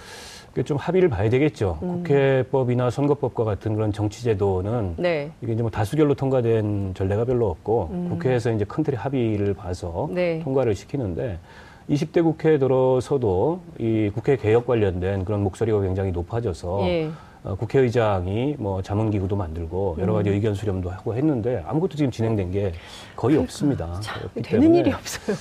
좀 0.64 0.76
합의를 0.76 1.08
봐야 1.08 1.28
되겠죠. 1.28 1.80
음. 1.82 2.04
국회법이나 2.04 2.88
선거법과 2.90 3.42
같은 3.42 3.74
그런 3.74 3.92
정치제도는 3.92 4.94
네. 4.96 5.32
이게 5.42 5.54
이제 5.54 5.62
뭐 5.62 5.72
다수결로 5.72 6.14
통과된 6.14 6.94
전례가 6.94 7.24
별로 7.24 7.50
없고 7.50 7.88
음. 7.90 8.08
국회에서 8.10 8.52
이제 8.52 8.64
큰 8.64 8.84
틀의 8.84 8.96
합의를 8.96 9.54
봐서 9.54 10.08
네. 10.12 10.38
통과를 10.44 10.76
시키는데 10.76 11.40
20대 11.88 12.22
국회에 12.22 12.58
들어서도 12.58 13.60
이 13.78 14.10
국회 14.14 14.36
개혁 14.36 14.66
관련된 14.66 15.24
그런 15.24 15.42
목소리가 15.42 15.80
굉장히 15.80 16.12
높아져서 16.12 16.80
예. 16.82 17.10
어, 17.42 17.54
국회의장이 17.56 18.56
뭐 18.58 18.80
자문기구도 18.80 19.36
만들고 19.36 19.98
여러 20.00 20.14
가지 20.14 20.30
음. 20.30 20.34
의견 20.34 20.54
수렴도 20.54 20.88
하고 20.88 21.14
했는데 21.14 21.62
아무것도 21.66 21.94
지금 21.96 22.10
진행된 22.10 22.50
게 22.52 22.72
거의 23.14 23.36
그러니까, 23.36 23.42
없습니다. 23.42 24.00
되는 24.42 24.74
일이 24.74 24.90
없어요. 24.90 25.36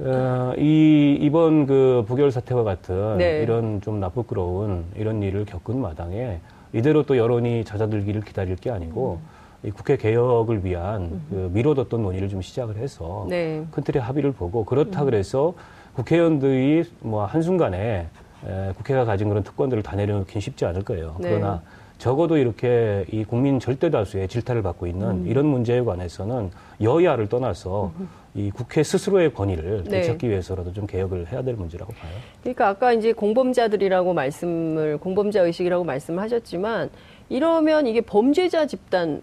어, 0.00 0.52
이 0.58 1.16
이번 1.18 1.64
그 1.64 2.04
부결 2.06 2.30
사태와 2.30 2.62
같은 2.62 3.16
네. 3.16 3.42
이런 3.42 3.80
좀 3.80 4.00
나쁘끄러운 4.00 4.84
이런 4.96 5.22
일을 5.22 5.46
겪은 5.46 5.80
마당에 5.80 6.40
이대로 6.74 7.04
또 7.04 7.16
여론이 7.16 7.64
잦아들기를 7.64 8.20
기다릴 8.20 8.56
게 8.56 8.70
아니고 8.70 9.20
음. 9.22 9.36
이 9.66 9.70
국회 9.70 9.96
개혁을 9.96 10.62
위한 10.62 11.02
음. 11.02 11.26
그 11.30 11.50
미뤄뒀던 11.54 12.02
논의를 12.02 12.28
좀 12.28 12.42
시작을 12.42 12.76
해서 12.76 13.26
네. 13.30 13.64
큰 13.70 13.82
틀의 13.82 14.02
합의를 14.02 14.32
보고 14.32 14.64
그렇다 14.66 15.02
음. 15.02 15.06
그래서 15.06 15.54
국회의원들이 15.96 16.84
뭐 17.00 17.24
한순간에 17.24 18.06
에, 18.46 18.72
국회가 18.76 19.04
가진 19.04 19.28
그런 19.28 19.42
특권들을 19.42 19.82
다 19.82 19.96
내려놓기는 19.96 20.40
쉽지 20.40 20.66
않을 20.66 20.84
거예요. 20.84 21.16
네. 21.18 21.30
그러나 21.30 21.62
적어도 21.98 22.36
이렇게 22.36 23.06
이 23.10 23.24
국민 23.24 23.58
절대 23.58 23.90
다수의 23.90 24.28
질타를 24.28 24.62
받고 24.62 24.86
있는 24.86 25.08
음. 25.08 25.26
이런 25.26 25.46
문제에 25.46 25.80
관해서는 25.80 26.50
여야를 26.82 27.28
떠나서 27.28 27.92
음. 27.98 28.08
이 28.34 28.50
국회 28.50 28.82
스스로의 28.82 29.32
권위를 29.32 29.84
네. 29.84 30.02
되찾기 30.02 30.28
위해서라도 30.28 30.74
좀 30.74 30.86
개혁을 30.86 31.32
해야 31.32 31.42
될 31.42 31.54
문제라고 31.54 31.94
봐요. 31.94 32.12
그러니까 32.42 32.68
아까 32.68 32.92
이제 32.92 33.14
공범자들이라고 33.14 34.12
말씀을 34.12 34.98
공범자 34.98 35.40
의식이라고 35.40 35.84
말씀하셨지만 35.84 36.90
이러면 37.30 37.86
이게 37.86 38.02
범죄자 38.02 38.66
집단인 38.66 39.22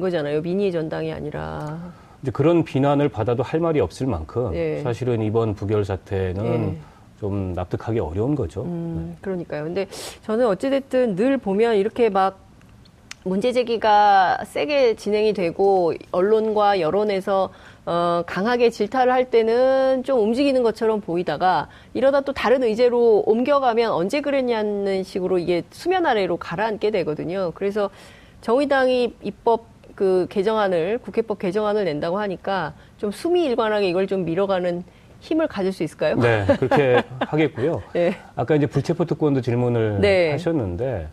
거잖아요. 0.00 0.40
민의 0.42 0.72
전당이 0.72 1.12
아니라. 1.12 1.92
이제 2.22 2.30
그런 2.30 2.64
비난을 2.64 3.08
받아도 3.08 3.42
할 3.42 3.60
말이 3.60 3.80
없을 3.80 4.06
만큼 4.06 4.52
네. 4.52 4.82
사실은 4.82 5.22
이번 5.22 5.54
부결 5.54 5.84
사태는 5.84 6.42
네. 6.42 6.78
좀 7.20 7.52
납득하기 7.52 7.98
어려운 7.98 8.34
거죠. 8.34 8.62
음, 8.62 9.10
네. 9.10 9.18
그러니까요. 9.20 9.64
근데 9.64 9.86
저는 10.22 10.46
어찌됐든 10.46 11.16
늘 11.16 11.38
보면 11.38 11.76
이렇게 11.76 12.08
막 12.08 12.38
문제 13.24 13.52
제기가 13.52 14.38
세게 14.44 14.96
진행이 14.96 15.32
되고 15.32 15.92
언론과 16.12 16.80
여론에서 16.80 17.50
어, 17.84 18.22
강하게 18.26 18.70
질타를 18.70 19.12
할 19.12 19.30
때는 19.30 20.02
좀 20.04 20.20
움직이는 20.20 20.62
것처럼 20.62 21.00
보이다가 21.00 21.68
이러다 21.94 22.20
또 22.20 22.32
다른 22.32 22.62
의제로 22.62 23.22
옮겨가면 23.26 23.90
언제 23.92 24.20
그랬냐는 24.20 25.02
식으로 25.02 25.38
이게 25.38 25.62
수면 25.70 26.06
아래로 26.06 26.36
가라앉게 26.36 26.90
되거든요. 26.90 27.52
그래서 27.54 27.90
정의당이 28.42 29.14
입법 29.22 29.64
그 29.98 30.28
개정안을 30.30 30.98
국회법 30.98 31.40
개정안을 31.40 31.84
낸다고 31.84 32.20
하니까 32.20 32.72
좀 32.98 33.10
숨이 33.10 33.44
일관하게 33.46 33.88
이걸 33.88 34.06
좀 34.06 34.24
밀어가는 34.24 34.84
힘을 35.18 35.48
가질 35.48 35.72
수 35.72 35.82
있을까요? 35.82 36.14
네, 36.14 36.46
그렇게 36.60 37.02
하겠고요. 37.18 37.82
네. 37.92 38.14
아까 38.36 38.54
이제 38.54 38.66
불체포 38.66 39.06
특권도 39.06 39.40
질문을 39.40 40.00
네. 40.00 40.30
하셨는데 40.30 41.08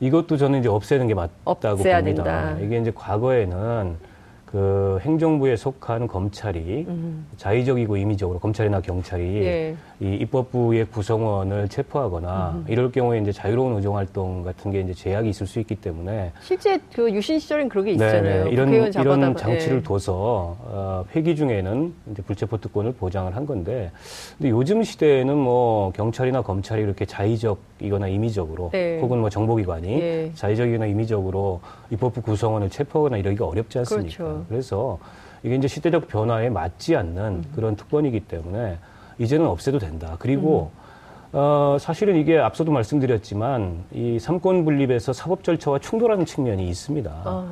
이것도 0.00 0.36
저는 0.36 0.60
이제 0.60 0.68
없애는 0.68 1.06
게 1.06 1.14
맞다고 1.14 1.78
봅니다. 1.78 2.02
된다. 2.02 2.56
이게 2.60 2.76
이제 2.76 2.92
과거에는 2.94 3.96
그 4.44 4.98
행정부에 5.00 5.56
속한 5.56 6.06
검찰이 6.06 6.84
음. 6.86 7.26
자의적이고 7.38 7.96
임의적으로 7.96 8.40
검찰이나 8.40 8.82
경찰이 8.82 9.24
예. 9.42 9.76
이 10.00 10.14
입법부의 10.14 10.84
구성원을 10.86 11.68
체포하거나 11.68 12.52
음. 12.54 12.64
이럴 12.68 12.92
경우에 12.92 13.18
이제 13.18 13.32
자유로운 13.32 13.74
의정 13.74 13.96
활동 13.96 14.44
같은 14.44 14.70
게 14.70 14.80
이제 14.80 14.94
제약이 14.94 15.28
있을 15.28 15.44
수 15.46 15.58
있기 15.58 15.74
때문에 15.74 16.30
실제 16.40 16.78
그 16.92 17.10
유신 17.12 17.40
시절엔 17.40 17.68
그런 17.68 17.84
게 17.84 17.92
있잖아요. 17.92 18.44
네, 18.44 18.50
이런 18.50 18.72
이런 18.72 19.36
장치를 19.36 19.78
예. 19.78 19.82
둬서 19.82 20.56
어, 20.60 21.04
회기 21.16 21.34
중에는 21.34 21.92
이제 22.12 22.22
불체포 22.22 22.58
특권을 22.58 22.92
보장을 22.92 23.34
한 23.34 23.44
건데 23.44 23.90
근데 24.36 24.50
요즘 24.50 24.84
시대에는 24.84 25.36
뭐 25.36 25.90
경찰이나 25.90 26.42
검찰이 26.42 26.80
이렇게 26.80 27.04
자의적이거나 27.04 28.06
임의적으로 28.06 28.70
네. 28.72 29.00
혹은 29.00 29.18
뭐 29.18 29.28
정보기관이 29.28 30.00
예. 30.00 30.30
자의적이거나 30.34 30.86
임의적으로 30.86 31.60
입법부 31.90 32.22
구성원을 32.22 32.70
체포하거나 32.70 33.16
이러기가 33.16 33.46
어렵지 33.46 33.78
않습니까? 33.78 34.16
그렇죠. 34.16 34.44
그래서 34.48 34.98
이게 35.42 35.56
이제 35.56 35.66
시대적 35.66 36.06
변화에 36.06 36.50
맞지 36.50 36.94
않는 36.94 37.22
음. 37.22 37.44
그런 37.56 37.74
특권이기 37.74 38.20
때문에 38.20 38.78
이제는 39.18 39.46
없애도 39.46 39.78
된다. 39.78 40.16
그리고 40.18 40.70
음. 40.74 40.88
어, 41.32 41.76
사실은 41.78 42.16
이게 42.16 42.38
앞서도 42.38 42.72
말씀드렸지만 42.72 43.84
이 43.92 44.18
삼권 44.18 44.64
분립에서 44.64 45.12
사법 45.12 45.44
절차와 45.44 45.78
충돌하는 45.80 46.24
측면이 46.24 46.68
있습니다. 46.68 47.10
어. 47.24 47.48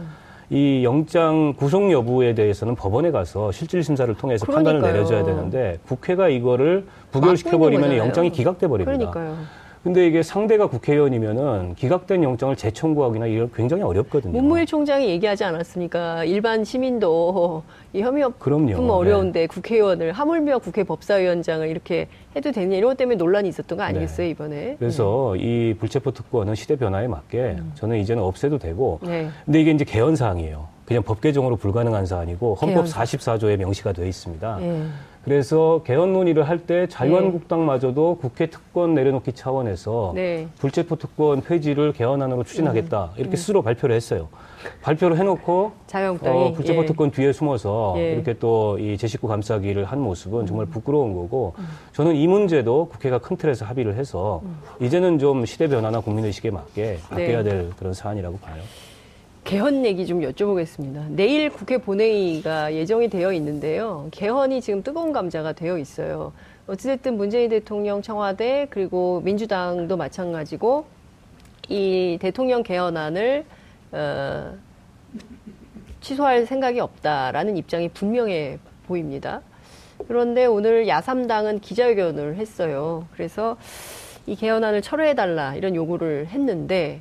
이 0.49 0.85
영장 0.85 1.55
구속 1.57 1.91
여부에 1.91 2.35
대해서는 2.35 2.77
법원에 2.77 3.11
가서 3.11 3.51
실질 3.51 3.83
심사를 3.83 4.13
통해서 4.15 4.47
그러니까요. 4.47 4.75
판단을 4.75 4.93
내려줘야 4.93 5.25
되는데 5.25 5.79
국회가 5.89 6.29
이거를 6.29 6.87
부결시켜 7.11 7.59
버리면 7.59 7.97
영장이 7.97 8.31
기각돼 8.31 8.69
버립니다. 8.69 9.11
그러니까요. 9.11 9.37
근데 9.87 10.05
이게 10.05 10.21
상대가 10.21 10.67
국회의원이면은 10.67 11.77
기각된 11.77 12.25
영장을 12.25 12.57
재청구하기나 12.57 13.27
이런 13.27 13.53
굉장히 13.55 13.85
어렵거든요. 13.85 14.33
문무일 14.33 14.67
총장이 14.67 15.09
얘기하지 15.11 15.45
않았습니까? 15.45 16.25
일반 16.25 16.65
시민도 16.65 17.63
이 17.93 18.01
혐의 18.01 18.25
없음 18.25 18.91
어려운데 18.91 19.43
네. 19.43 19.47
국회의원을 19.47 20.11
하물며 20.11 20.59
국회 20.59 20.83
법사위원장을 20.83 21.69
이렇게 21.69 22.09
해도 22.35 22.51
되냐 22.51 22.77
이런 22.77 22.91
것 22.91 22.97
때문에 22.97 23.15
논란이 23.17 23.49
있었던 23.49 23.79
거 23.79 23.85
아니겠어요 23.85 24.27
네. 24.27 24.31
이번에? 24.31 24.77
그래서 24.81 25.35
네. 25.37 25.43
이 25.45 25.75
불체포 25.75 26.11
특권은 26.11 26.57
시대 26.57 26.75
변화에 26.75 27.07
맞게 27.07 27.39
음. 27.61 27.71
저는 27.77 27.99
이제는 27.99 28.25
없애도 28.25 28.59
되고. 28.59 28.99
네. 29.05 29.29
근데 29.45 29.61
이게 29.61 29.71
이제 29.71 29.85
개헌 29.85 30.17
사항이에요. 30.17 30.67
그냥 30.85 31.05
법 31.05 31.21
개정으로 31.21 31.55
불가능한 31.55 32.07
사안이고 32.07 32.57
헌법 32.57 32.87
개헌. 32.87 32.91
44조에 32.91 33.57
명시가 33.57 33.93
되어 33.93 34.07
있습니다. 34.07 34.59
네. 35.27 35.35
그래서 35.35 35.83
개헌 35.85 36.13
논의를 36.13 36.49
할 36.49 36.57
때 36.67 36.87
자유한국당마저도 36.89 38.19
국회 38.21 38.47
특권 38.47 38.95
내려놓기 38.95 39.33
차원에서 39.35 40.13
네. 40.15 40.49
불체포 40.59 40.97
특권 40.97 41.43
폐지를 41.43 41.93
개헌안으로 41.93 42.45
추진하겠다 42.45 43.05
음. 43.05 43.21
이렇게 43.21 43.35
음. 43.35 43.37
스스로 43.37 43.63
발표를 43.63 43.95
했어요. 43.95 44.29
발표를 44.83 45.19
해놓고 45.19 45.73
자유한국당이 45.87 46.45
어, 46.45 46.53
불체포 46.53 46.83
예. 46.83 46.87
특권 46.87 47.11
뒤에 47.11 47.33
숨어서 47.33 47.95
예. 47.99 48.13
이렇게 48.15 48.35
또 48.39 48.77
이 48.81 48.97
제 48.97 49.07
식구 49.07 49.29
감싸기를 49.29 49.85
한 49.85 50.01
모습은 50.01 50.41
음. 50.41 50.47
정말 50.47 50.67
부끄러운 50.67 51.15
거고 51.15 51.55
음. 51.59 51.67
저는 51.93 52.15
이 52.17 52.27
문제도 52.27 52.87
국회가 52.89 53.19
큰 53.19 53.37
틀에서 53.37 53.65
합의를 53.67 53.95
해서 53.97 54.41
음. 54.45 54.57
이제는 54.81 55.19
좀 55.19 55.45
시대 55.45 55.69
변화나 55.69 56.01
국민 56.01 56.25
의식에 56.25 56.51
맞게 56.51 56.99
바뀌어야 57.11 57.43
네. 57.43 57.51
될 57.51 57.71
그런 57.79 57.93
사안이라고 57.93 58.39
봐요. 58.39 58.63
개헌 59.47 59.85
얘기 59.85 60.09
좀 60.09 60.23
여쭤보겠습니다. 60.23 61.09
내일 61.11 61.51
국회 61.51 61.79
본회의가 61.79 62.75
예정이 62.75 63.09
되어 63.09 63.33
있는데요. 63.35 64.09
개헌이 64.11 64.61
지금 64.61 64.83
뜨거운 64.83 65.13
감자가 65.13 65.53
되어 65.53 65.79
있어요. 65.79 66.33
어찌됐든 66.67 67.17
문재인 67.17 67.49
대통령 67.49 68.03
청와대 68.03 68.67
그리고 68.71 69.21
민주당도 69.25 69.97
마찬가지고 69.97 70.87
이 71.69 72.19
대통령 72.21 72.65
개헌안을 72.65 73.45
어, 73.93 74.55
취소할 76.01 76.47
생각이 76.47 76.81
없다라는 76.81 77.57
입장이 77.57 77.91
분명해 77.91 78.59
보입니다. 78.89 79.43
그런데 80.09 80.47
오늘 80.47 80.89
야삼당은 80.89 81.61
기자회견을 81.61 82.35
했어요. 82.35 83.07
그래서 83.13 83.57
이 84.27 84.35
개헌안을 84.35 84.83
철회해달라 84.83 85.55
이런 85.55 85.77
요구를 85.77 86.27
했는데 86.27 87.01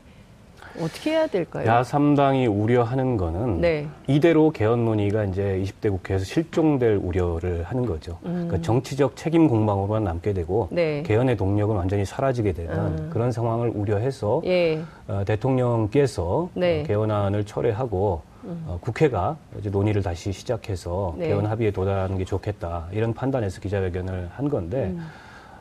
어떻게 0.82 1.12
해야 1.12 1.28
될까요? 1.28 1.68
야삼당이 1.68 2.48
우려하는 2.48 3.18
거는 3.18 3.62
네. 3.62 3.88
이대로 4.08 4.52
개헌 4.52 4.86
논의가 4.86 5.26
이제 5.26 5.62
20대 5.64 5.90
국회에서 5.90 6.26
실종될 6.26 7.00
우려를 7.02 7.64
하는 7.64 7.86
거죠. 7.86 8.18
음. 8.26 8.46
그러니까 8.48 8.62
정치적 8.62 9.16
책임 9.16 9.48
공방으로만 9.48 10.04
남게 10.04 10.34
되고 10.34 10.68
네. 10.72 11.04
개헌의 11.04 11.38
동력은 11.38 11.76
완전히 11.76 12.06
사라지게 12.06 12.54
되는 12.54 12.76
음. 12.76 13.10
그런 13.12 13.32
상황을 13.32 13.70
우려해서 13.70 14.42
예. 14.46 14.82
어, 15.08 15.24
대통령께서 15.26 16.50
네. 16.54 16.84
개헌안을 16.84 17.46
철회하고 17.46 18.22
음. 18.44 18.64
어, 18.68 18.78
국회가 18.82 19.38
이제 19.60 19.70
논의를 19.70 20.04
다시 20.04 20.32
시작해서 20.32 21.16
네. 21.18 21.30
개헌 21.30 21.46
합의에 21.46 21.72
도달하는 21.72 22.18
게 22.18 22.26
좋겠다 22.26 22.88
이런 22.92 23.14
판단에서 23.14 23.62
기자회견을 23.62 24.30
한 24.36 24.50
건데. 24.50 24.94
음. 24.96 25.06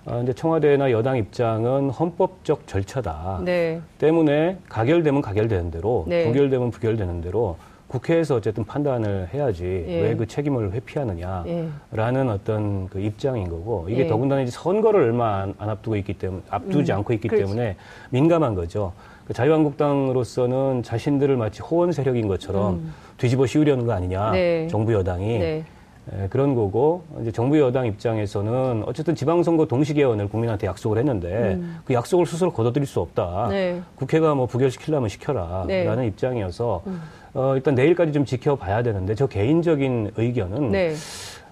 어, 0.06 0.20
이제 0.22 0.32
청와대나 0.32 0.90
여당 0.90 1.16
입장은 1.16 1.90
헌법적 1.90 2.66
절차다. 2.66 3.40
네. 3.44 3.80
때문에 3.98 4.58
가결되면 4.68 5.22
가결되는 5.22 5.70
대로, 5.70 6.04
네. 6.06 6.26
부결되면 6.26 6.70
부결되는 6.70 7.20
대로 7.22 7.56
국회에서 7.86 8.36
어쨌든 8.36 8.64
판단을 8.64 9.28
해야지 9.32 9.84
예. 9.86 10.02
왜그 10.02 10.26
책임을 10.26 10.72
회피하느냐라는 10.72 12.26
예. 12.26 12.30
어떤 12.30 12.88
그 12.88 12.98
입장인 12.98 13.48
거고 13.48 13.86
이게 13.88 14.04
예. 14.04 14.06
더군다나 14.08 14.42
이제 14.42 14.50
선거를 14.50 15.02
얼마 15.02 15.42
안, 15.42 15.54
안 15.58 15.68
앞두고 15.68 15.94
있기 15.96 16.14
때문에 16.14 16.42
앞두지 16.50 16.92
음. 16.92 16.96
않고 16.98 17.12
있기 17.12 17.28
그렇지. 17.28 17.44
때문에 17.44 17.76
민감한 18.10 18.54
거죠. 18.54 18.92
그 19.26 19.32
자유한국당으로서는 19.32 20.82
자신들을 20.82 21.36
마치 21.36 21.62
호원 21.62 21.92
세력인 21.92 22.26
것처럼 22.26 22.74
음. 22.74 22.94
뒤집어 23.16 23.46
씌우려는 23.46 23.86
거 23.86 23.92
아니냐 23.92 24.32
네. 24.32 24.66
정부 24.68 24.92
여당이 24.92 25.38
네. 25.38 25.64
에, 26.12 26.28
그런 26.28 26.54
거고 26.54 27.02
이제 27.22 27.30
정부 27.32 27.58
여당 27.58 27.86
입장에서는 27.86 28.84
어쨌든 28.86 29.14
지방선거 29.14 29.66
동시 29.66 29.94
개헌을 29.94 30.28
국민한테 30.28 30.66
약속을 30.66 30.98
했는데 30.98 31.54
음. 31.54 31.78
그 31.84 31.94
약속을 31.94 32.26
스스로 32.26 32.52
거둬들일 32.52 32.86
수 32.86 33.00
없다. 33.00 33.48
네. 33.50 33.80
국회가 33.96 34.34
뭐 34.34 34.46
부결시키려면 34.46 35.08
시켜라라는 35.08 35.66
네. 35.66 36.06
입장이어서 36.06 36.82
음. 36.86 37.00
어, 37.34 37.54
일단 37.56 37.74
내일까지 37.74 38.12
좀 38.12 38.24
지켜봐야 38.24 38.82
되는데 38.82 39.14
저 39.14 39.26
개인적인 39.26 40.12
의견은 40.16 40.70
네. 40.70 40.94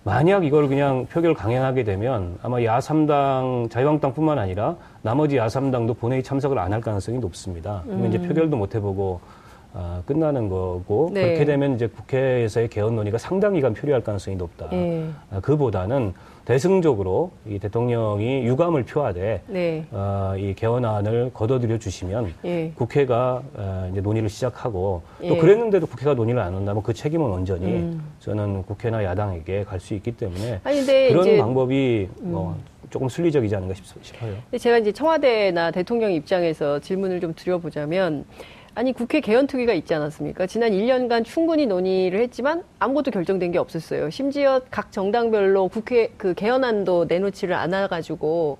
만약 0.04 0.44
이걸 0.44 0.68
그냥 0.68 1.06
표결 1.06 1.32
강행하게 1.34 1.84
되면 1.84 2.36
아마 2.42 2.62
야삼당 2.62 3.68
자유한국당뿐만 3.70 4.38
아니라 4.38 4.76
나머지 5.00 5.36
야삼당도 5.36 5.94
본회의 5.94 6.22
참석을 6.24 6.58
안 6.58 6.72
할 6.72 6.80
가능성이 6.80 7.18
높습니다. 7.18 7.82
그러면 7.84 8.06
음. 8.06 8.08
이제 8.08 8.20
표결도 8.20 8.56
못 8.56 8.74
해보고 8.74 9.20
어, 9.74 10.02
끝나는 10.06 10.48
거고 10.48 11.10
네. 11.12 11.22
그렇게 11.22 11.44
되면 11.44 11.74
이제 11.74 11.86
국회에서의 11.86 12.68
개헌 12.68 12.94
논의가 12.94 13.18
상당 13.18 13.54
기간 13.54 13.72
필요할 13.72 14.02
가능성이 14.02 14.36
높다. 14.36 14.68
네. 14.70 15.08
어, 15.30 15.40
그보다는 15.40 16.12
대승적으로 16.44 17.30
이 17.46 17.58
대통령이 17.58 18.44
유감을 18.44 18.82
표하되 18.82 19.42
네. 19.46 19.86
어, 19.92 20.34
이 20.36 20.54
개헌안을 20.54 21.30
거둬들여 21.32 21.78
주시면 21.78 22.34
예. 22.44 22.72
국회가 22.74 23.42
어, 23.54 23.88
이제 23.92 24.00
논의를 24.00 24.28
시작하고 24.28 25.02
또 25.20 25.26
예. 25.26 25.36
그랬는데도 25.36 25.86
국회가 25.86 26.14
논의를 26.14 26.40
안 26.42 26.54
한다면 26.54 26.82
그 26.82 26.92
책임은 26.92 27.30
온전히 27.30 27.66
음. 27.66 28.02
저는 28.18 28.64
국회나 28.64 29.04
야당에게 29.04 29.64
갈 29.64 29.82
수 29.82 29.94
있기 29.94 30.12
때문에 30.12 30.60
아니, 30.62 30.84
그런 30.84 31.38
방법이 31.38 32.08
뭐 32.20 32.54
음. 32.56 32.62
조금 32.90 33.08
순리적이지 33.08 33.56
않은가 33.56 33.74
싶어요. 33.74 34.34
제가 34.58 34.78
이제 34.78 34.92
청와대나 34.92 35.70
대통령 35.72 36.12
입장에서 36.12 36.78
질문을 36.78 37.20
좀 37.20 37.34
드려보자면 37.34 38.24
아니 38.74 38.92
국회 38.92 39.20
개헌특위가 39.20 39.74
있지 39.74 39.94
않았습니까? 39.94 40.46
지난 40.46 40.70
1년간 40.70 41.24
충분히 41.24 41.66
논의를 41.66 42.20
했지만 42.20 42.62
아무것도 42.78 43.10
결정된 43.10 43.52
게 43.52 43.58
없었어요. 43.58 44.08
심지어 44.08 44.62
각 44.70 44.92
정당별로 44.92 45.68
국회 45.68 46.10
그 46.16 46.32
개헌안도 46.32 47.04
내놓지를 47.06 47.54
않아가지고 47.54 48.56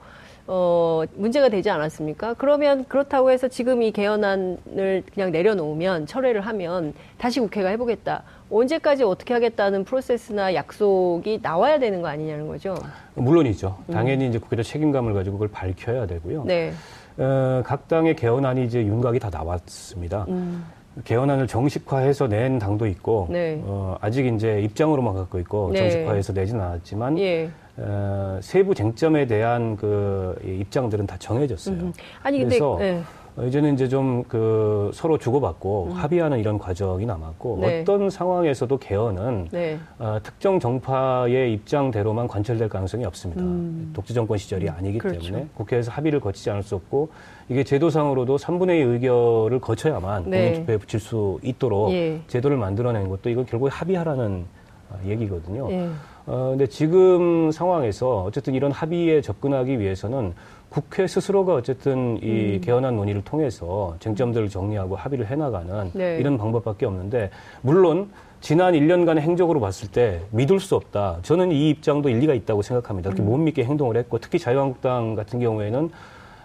어 0.48 1.05
문제가 1.14 1.48
되지 1.48 1.70
않았습니까? 1.70 2.35
그러면 2.35 2.85
그렇다고 2.88 3.31
해서 3.31 3.48
지금 3.48 3.81
이 3.81 3.90
개헌안을 3.90 5.05
그냥 5.14 5.31
내려놓으면 5.31 6.07
철회를 6.07 6.42
하면 6.42 6.92
다시 7.16 7.40
국회가 7.40 7.70
해보겠다. 7.70 8.25
언제까지 8.51 9.05
어떻게 9.05 9.33
하겠다는 9.33 9.85
프로세스나 9.85 10.53
약속이 10.55 11.38
나와야 11.42 11.79
되는 11.79 12.03
거 12.03 12.09
아니냐는 12.09 12.48
거죠. 12.48 12.77
물론이죠. 13.14 13.79
당연히 13.90 14.27
음. 14.27 14.29
이제 14.31 14.38
국회도 14.38 14.62
책임감을 14.62 15.14
가지고 15.14 15.38
그걸 15.38 15.48
밝혀야 15.48 16.07
되고요. 16.07 16.44
네. 16.44 16.72
어, 17.18 17.62
각 17.64 17.88
당의 17.88 18.16
개헌안이 18.16 18.64
이제 18.64 18.85
윤곽이 18.85 19.18
다 19.18 19.31
나왔습니다. 19.31 20.27
음. 20.29 20.64
개헌안을 21.05 21.46
정식화해서 21.46 22.29
낸 22.29 22.59
당도 22.59 22.87
있고 22.87 23.27
네. 23.31 23.61
어, 23.64 23.96
아직 24.01 24.27
이제 24.27 24.61
입장으로만 24.61 25.14
갖고 25.14 25.38
있고 25.38 25.70
네. 25.72 25.79
정식화해서 25.79 26.33
내지는 26.35 26.61
않았지만 26.61 27.18
예. 27.18 27.51
어, 27.79 28.38
세부 28.42 28.75
쟁점에 28.75 29.27
대한 29.27 29.77
그 29.77 30.38
입장들은 30.44 31.07
다 31.07 31.16
정해졌어요. 31.18 31.77
음. 31.77 31.92
아니 32.22 32.38
근데 32.40 32.59
그래서 32.59 32.77
네. 32.79 33.03
어, 33.37 33.45
이제는 33.45 33.75
이제 33.75 33.88
좀 33.88 34.23
그 34.29 34.90
서로 34.95 35.18
주고받고 35.18 35.88
음. 35.90 35.92
합의하는 35.92 36.38
이런 36.38 36.59
과정이 36.59 37.07
남았고 37.07 37.59
네. 37.61 37.81
어떤 37.81 38.11
상황에서도 38.11 38.79
개헌은 38.79 39.49
네. 39.51 39.79
어, 39.99 40.18
특정 40.23 40.59
정파의 40.59 41.53
입장대로만 41.53 42.29
관철될 42.29 42.68
가능성이 42.68 43.05
없습니다. 43.05 43.42
음. 43.42 43.90
독재 43.95 44.14
정권 44.14 44.38
시절이 44.38 44.66
음. 44.68 44.75
아니기 44.77 44.99
그렇죠. 44.99 45.21
때문에 45.21 45.47
국회에서 45.55 45.90
합의를 45.90 46.21
거치지 46.21 46.51
않을 46.51 46.62
수 46.62 46.75
없고 46.75 47.11
이게 47.49 47.64
제도상으로도 47.64 48.37
3분의 48.37 48.81
2 48.81 48.92
의결을 48.92 49.61
거쳐야만 49.61 50.31
네. 50.31 50.45
국민투표에 50.45 50.77
붙일 50.79 51.01
수 51.01 51.38
있도록 51.42 51.92
예. 51.92 52.21
제도를 52.29 52.57
만들어낸 52.57 53.09
것도 53.09 53.29
이건 53.29 53.47
결국 53.47 53.68
합의하라는 53.71 54.45
어, 54.90 54.99
얘기거든요. 55.07 55.71
예. 55.71 55.88
어, 56.27 56.51
근데 56.51 56.66
지금 56.66 57.51
상황에서 57.51 58.23
어쨌든 58.23 58.55
이런 58.55 58.73
합의에 58.73 59.21
접근하기 59.21 59.79
위해서는 59.79 60.35
국회 60.72 61.06
스스로가 61.06 61.52
어쨌든 61.54 62.18
이 62.22 62.54
음. 62.54 62.61
개헌안 62.62 62.96
논의를 62.96 63.22
통해서 63.22 63.94
쟁점들을 64.00 64.48
정리하고 64.48 64.96
합의를 64.96 65.26
해나가는 65.26 65.90
네. 65.92 66.16
이런 66.18 66.38
방법밖에 66.38 66.87
없는데 66.87 67.28
물론 67.61 68.11
지난 68.40 68.72
1년간의 68.72 69.18
행적으로 69.20 69.61
봤을 69.61 69.90
때 69.90 70.22
믿을 70.30 70.61
수 70.61 70.74
없다. 70.74 71.18
저는 71.22 71.52
이 71.52 71.68
입장도 71.68 72.08
일리가 72.08 72.32
있다고 72.32 72.62
생각합니다. 72.62 73.11
그렇게 73.11 73.22
음. 73.22 73.26
못 73.26 73.37
믿게 73.37 73.64
행동을 73.64 73.98
했고 73.98 74.18
특히 74.18 74.38
자유한국당 74.38 75.14
같은 75.14 75.40
경우에는 75.40 75.90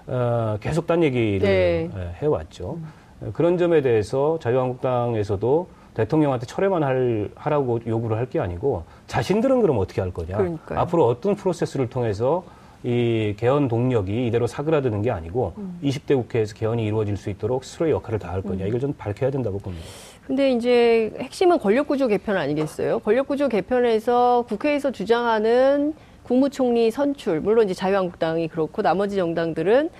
어, 0.07 0.57
계속 0.59 0.87
딴 0.87 1.03
얘기를 1.03 1.39
네. 1.39 1.89
예, 1.95 2.09
해왔죠. 2.21 2.79
음. 3.21 3.31
그런 3.31 3.57
점에 3.57 3.81
대해서 3.81 4.37
자유한국당에서도 4.41 5.67
대통령한테 5.93 6.45
철회만 6.45 6.83
할, 6.83 7.29
하라고 7.35 7.79
요구를 7.87 8.17
할 8.17 8.27
게 8.27 8.41
아니고 8.41 8.83
자신들은 9.07 9.61
그럼 9.61 9.77
어떻게 9.79 10.01
할 10.01 10.11
거냐. 10.11 10.35
그러니까요. 10.35 10.79
앞으로 10.79 11.07
어떤 11.07 11.35
프로세스를 11.35 11.89
통해서 11.89 12.43
이 12.83 13.33
개헌 13.37 13.67
동력이 13.67 14.27
이대로 14.27 14.47
사그라드는 14.47 15.01
게 15.01 15.11
아니고 15.11 15.53
음. 15.57 15.79
20대 15.83 16.15
국회에서 16.15 16.53
개헌이 16.53 16.85
이루어질 16.85 17.17
수 17.17 17.29
있도록 17.29 17.63
스스로의 17.63 17.91
역할을 17.93 18.19
다할 18.19 18.41
거냐 18.41 18.65
음. 18.65 18.67
이걸 18.67 18.79
좀 18.79 18.93
밝혀야 18.93 19.31
된다고 19.31 19.57
봅니다. 19.57 19.85
근데 20.25 20.51
이제 20.51 21.13
핵심은 21.19 21.59
권력구조 21.59 22.07
개편 22.07 22.37
아니겠어요? 22.37 22.99
권력구조 22.99 23.49
개편에서 23.49 24.45
국회에서 24.47 24.91
주장하는 24.91 25.93
국무총리 26.23 26.91
선출, 26.91 27.39
물론 27.39 27.65
이제 27.65 27.73
자유한국당이 27.73 28.49
그렇고 28.49 28.81
나머지 28.81 29.15
정당들은 29.15 29.83
네, 29.83 29.91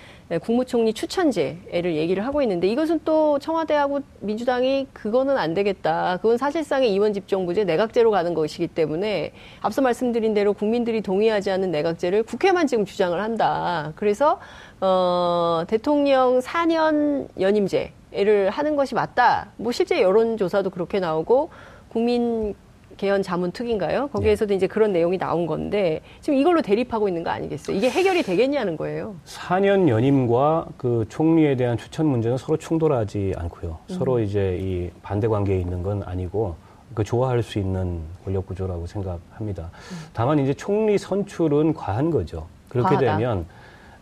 국무총리 0.41 0.93
추천제를 0.93 1.95
얘기를 1.95 2.25
하고 2.25 2.41
있는데 2.41 2.67
이것은 2.67 2.99
또 3.05 3.39
청와대하고 3.39 4.01
민주당이 4.19 4.87
그거는 4.91 5.37
안 5.37 5.53
되겠다. 5.53 6.17
그건 6.21 6.37
사실상의 6.37 6.93
이원 6.93 7.13
집정부제 7.13 7.63
내각제로 7.63 8.11
가는 8.11 8.33
것이기 8.33 8.67
때문에 8.67 9.31
앞서 9.61 9.81
말씀드린 9.81 10.33
대로 10.33 10.53
국민들이 10.53 11.01
동의하지 11.01 11.49
않는 11.51 11.71
내각제를 11.71 12.23
국회만 12.23 12.67
지금 12.67 12.83
주장을 12.83 13.19
한다. 13.21 13.93
그래서 13.95 14.39
어, 14.81 15.63
대통령 15.67 16.39
4년 16.39 17.27
연임제를 17.39 18.49
하는 18.49 18.75
것이 18.75 18.95
맞다. 18.95 19.51
뭐 19.55 19.71
실제 19.71 20.01
여론조사도 20.01 20.71
그렇게 20.71 20.99
나오고 20.99 21.49
국민 21.89 22.53
개헌 22.97 23.21
자문 23.21 23.51
특인가요? 23.51 24.07
거기에서도 24.07 24.49
네. 24.49 24.55
이제 24.55 24.67
그런 24.67 24.91
내용이 24.91 25.17
나온 25.17 25.45
건데 25.45 26.01
지금 26.19 26.37
이걸로 26.37 26.61
대립하고 26.61 27.07
있는 27.07 27.23
거 27.23 27.29
아니겠어요? 27.29 27.77
이게 27.77 27.89
해결이 27.89 28.23
되겠냐는 28.23 28.75
거예요. 28.75 29.15
4년 29.25 29.87
연임과 29.87 30.65
그 30.77 31.05
총리에 31.07 31.55
대한 31.55 31.77
추천 31.77 32.07
문제는 32.07 32.37
서로 32.37 32.57
충돌하지 32.57 33.33
않고요. 33.37 33.77
음. 33.89 33.95
서로 33.95 34.19
이제 34.19 34.57
이 34.59 34.89
반대 35.03 35.27
관계에 35.27 35.59
있는 35.59 35.83
건 35.83 36.03
아니고 36.03 36.55
그 36.93 37.03
좋아할 37.03 37.43
수 37.43 37.59
있는 37.59 37.99
권력 38.25 38.47
구조라고 38.47 38.87
생각합니다. 38.87 39.63
음. 39.63 39.97
다만 40.13 40.39
이제 40.39 40.53
총리 40.53 40.97
선출은 40.97 41.75
과한 41.75 42.09
거죠. 42.09 42.47
그렇게 42.67 42.95
과하다. 42.95 43.17
되면 43.17 43.45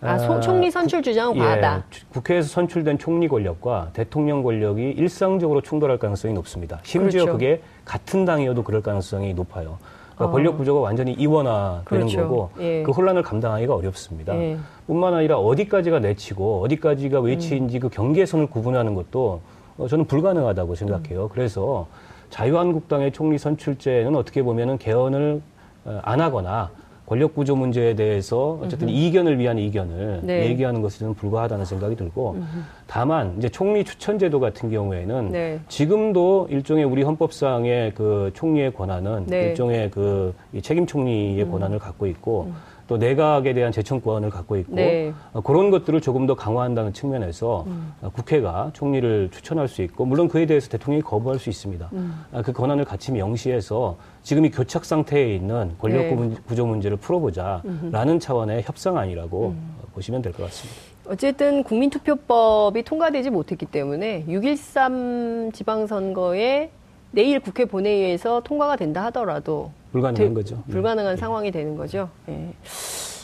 아, 0.06 0.18
소, 0.18 0.40
총리 0.40 0.70
선출 0.70 1.02
주장은 1.02 1.36
예, 1.36 1.40
과하다. 1.40 1.84
국회에서 2.10 2.48
선출된 2.50 2.98
총리 2.98 3.28
권력과 3.28 3.90
대통령 3.94 4.44
권력이 4.44 4.92
일상적으로 4.92 5.62
충돌할 5.62 5.98
가능성이 5.98 6.34
높습니다. 6.34 6.80
심지어 6.84 7.24
그렇죠. 7.24 7.32
그게 7.34 7.62
같은 7.84 8.26
당이어도 8.26 8.64
그럴 8.64 8.82
가능성이 8.82 9.34
높아요. 9.34 9.78
그러니까 10.16 10.26
어. 10.26 10.32
권력 10.32 10.58
구조가 10.58 10.80
완전히 10.80 11.14
이원화되는 11.14 11.84
그렇죠. 11.84 12.22
거고 12.22 12.50
예. 12.60 12.84
그 12.84 12.92
혼란을 12.92 13.22
감당하기가 13.24 13.76
어렵습니다. 13.76 14.36
예. 14.36 14.58
뿐만 14.88 15.14
아니라 15.14 15.38
어디까지가 15.38 16.00
내치고 16.00 16.62
어디까지가 16.64 17.20
외치인지 17.20 17.78
음. 17.78 17.82
그 17.82 17.90
경계선을 17.90 18.48
구분하는 18.48 18.96
것도 18.96 19.42
어, 19.78 19.88
저는 19.88 20.06
불가능하다고 20.06 20.76
생각해요. 20.76 21.24
음. 21.24 21.30
그래서 21.32 21.88
자유한국당의 22.30 23.12
총리 23.12 23.38
선출제는 23.38 24.16
어떻게 24.16 24.42
보면은 24.42 24.78
개헌을 24.78 25.42
어, 25.86 26.00
안 26.04 26.22
하거나 26.22 26.72
권력 27.06 27.36
구조 27.36 27.56
문제에 27.56 27.96
대해서 27.96 28.60
어쨌든 28.64 28.90
음흠. 28.90 28.98
이견을 28.98 29.40
위한 29.40 29.60
이견을 29.60 30.22
네. 30.24 30.50
얘기하는 30.50 30.82
것은 30.82 31.14
불과하다는 31.14 31.66
생각이 31.66 31.96
들고 31.96 32.32
음흠. 32.32 32.46
다만 32.88 33.36
이제 33.38 33.48
총리 33.48 33.84
추천 33.84 34.18
제도 34.18 34.40
같은 34.40 34.70
경우에는 34.70 35.32
네. 35.32 35.60
지금도 35.68 36.48
일종의 36.50 36.84
우리 36.84 37.04
헌법상의 37.04 37.94
그 37.94 38.32
총리의 38.34 38.74
권한은 38.74 39.26
네. 39.28 39.50
일종의 39.50 39.92
그 39.92 40.34
책임 40.64 40.88
총리의 40.88 41.44
음. 41.44 41.52
권한을 41.52 41.78
갖고 41.80 42.08
있고 42.08 42.46
음. 42.48 42.56
또 42.88 42.98
내각에 42.98 43.54
대한 43.54 43.72
재청권을 43.72 44.30
갖고 44.30 44.58
있고 44.58 44.76
네. 44.76 45.12
어, 45.34 45.42
그런 45.42 45.72
것들을 45.72 46.00
조금 46.02 46.28
더 46.28 46.36
강화한다는 46.36 46.94
측면에서 46.94 47.64
음. 47.68 47.94
어, 48.02 48.10
국회가 48.14 48.70
총리를 48.74 49.30
추천할 49.32 49.68
수 49.68 49.82
있고 49.82 50.06
물론 50.06 50.28
그에 50.28 50.46
대해서 50.46 50.70
대통령이 50.70 51.02
거부할 51.02 51.40
수 51.40 51.50
있습니다. 51.50 51.90
음. 51.94 52.26
아, 52.32 52.42
그 52.44 52.54
권한을 52.54 52.86
같이 52.86 53.12
명시해서 53.12 53.98
지금 54.22 54.46
이 54.46 54.52
교착 54.52 54.86
상태에 54.86 55.36
있는 55.36 55.72
권력 55.80 56.02
네. 56.04 56.36
구조 56.48 56.66
문제를 56.68 56.98
풀어보자라는 56.98 58.20
차원의 58.20 58.64
협상안이라고 58.64 59.48
음. 59.48 59.76
보시면 59.94 60.22
될 60.22 60.32
것 60.34 60.44
같습니다. 60.44 60.80
어쨌든 61.08 61.64
국민투표법이 61.64 62.84
통과되지 62.84 63.30
못했기 63.30 63.68
때문에 63.68 64.26
6.13 64.28 65.54
지방선거에 65.54 66.70
내일 67.12 67.40
국회 67.40 67.66
본회의에서 67.66 68.42
통과가 68.44 68.76
된다 68.76 69.06
하더라도 69.06 69.72
불가능한 69.96 70.34
되, 70.34 70.34
거죠. 70.34 70.64
불가능한 70.70 71.16
네. 71.16 71.20
상황이 71.20 71.52
되는 71.52 71.76
거죠. 71.78 72.10
예. 72.28 72.54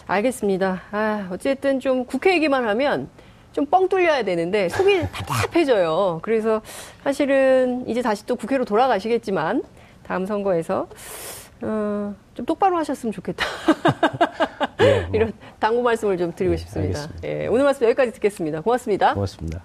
알겠습니다. 0.07 0.81
아, 0.91 1.27
어쨌든 1.31 1.79
좀 1.79 2.05
국회 2.05 2.33
얘기만 2.33 2.67
하면 2.67 3.09
좀 3.53 3.65
뻥 3.65 3.89
뚫려야 3.89 4.23
되는데 4.23 4.69
속이 4.69 5.07
답답해져요. 5.11 6.19
그래서 6.21 6.61
사실은 7.03 7.87
이제 7.87 8.01
다시 8.01 8.25
또 8.25 8.35
국회로 8.35 8.65
돌아가시겠지만 8.65 9.63
다음 10.03 10.25
선거에서 10.25 10.87
어, 11.61 12.15
좀 12.33 12.45
똑바로 12.45 12.77
하셨으면 12.77 13.11
좋겠다. 13.11 13.45
네, 14.79 15.01
뭐. 15.01 15.09
이런 15.13 15.33
당부 15.59 15.81
말씀을 15.81 16.17
좀 16.17 16.33
드리고 16.33 16.55
네, 16.55 16.57
싶습니다. 16.57 17.07
예, 17.23 17.47
오늘 17.47 17.65
말씀 17.65 17.85
여기까지 17.85 18.13
듣겠습니다. 18.13 18.61
고맙습니다. 18.61 19.13
고맙습니다. 19.13 19.61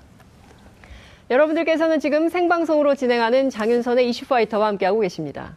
여러분들께서는 1.30 1.98
지금 2.00 2.28
생방송으로 2.28 2.94
진행하는 2.94 3.50
장윤선의 3.50 4.08
이슈파이터와 4.10 4.66
함께하고 4.68 5.00
계십니다. 5.00 5.56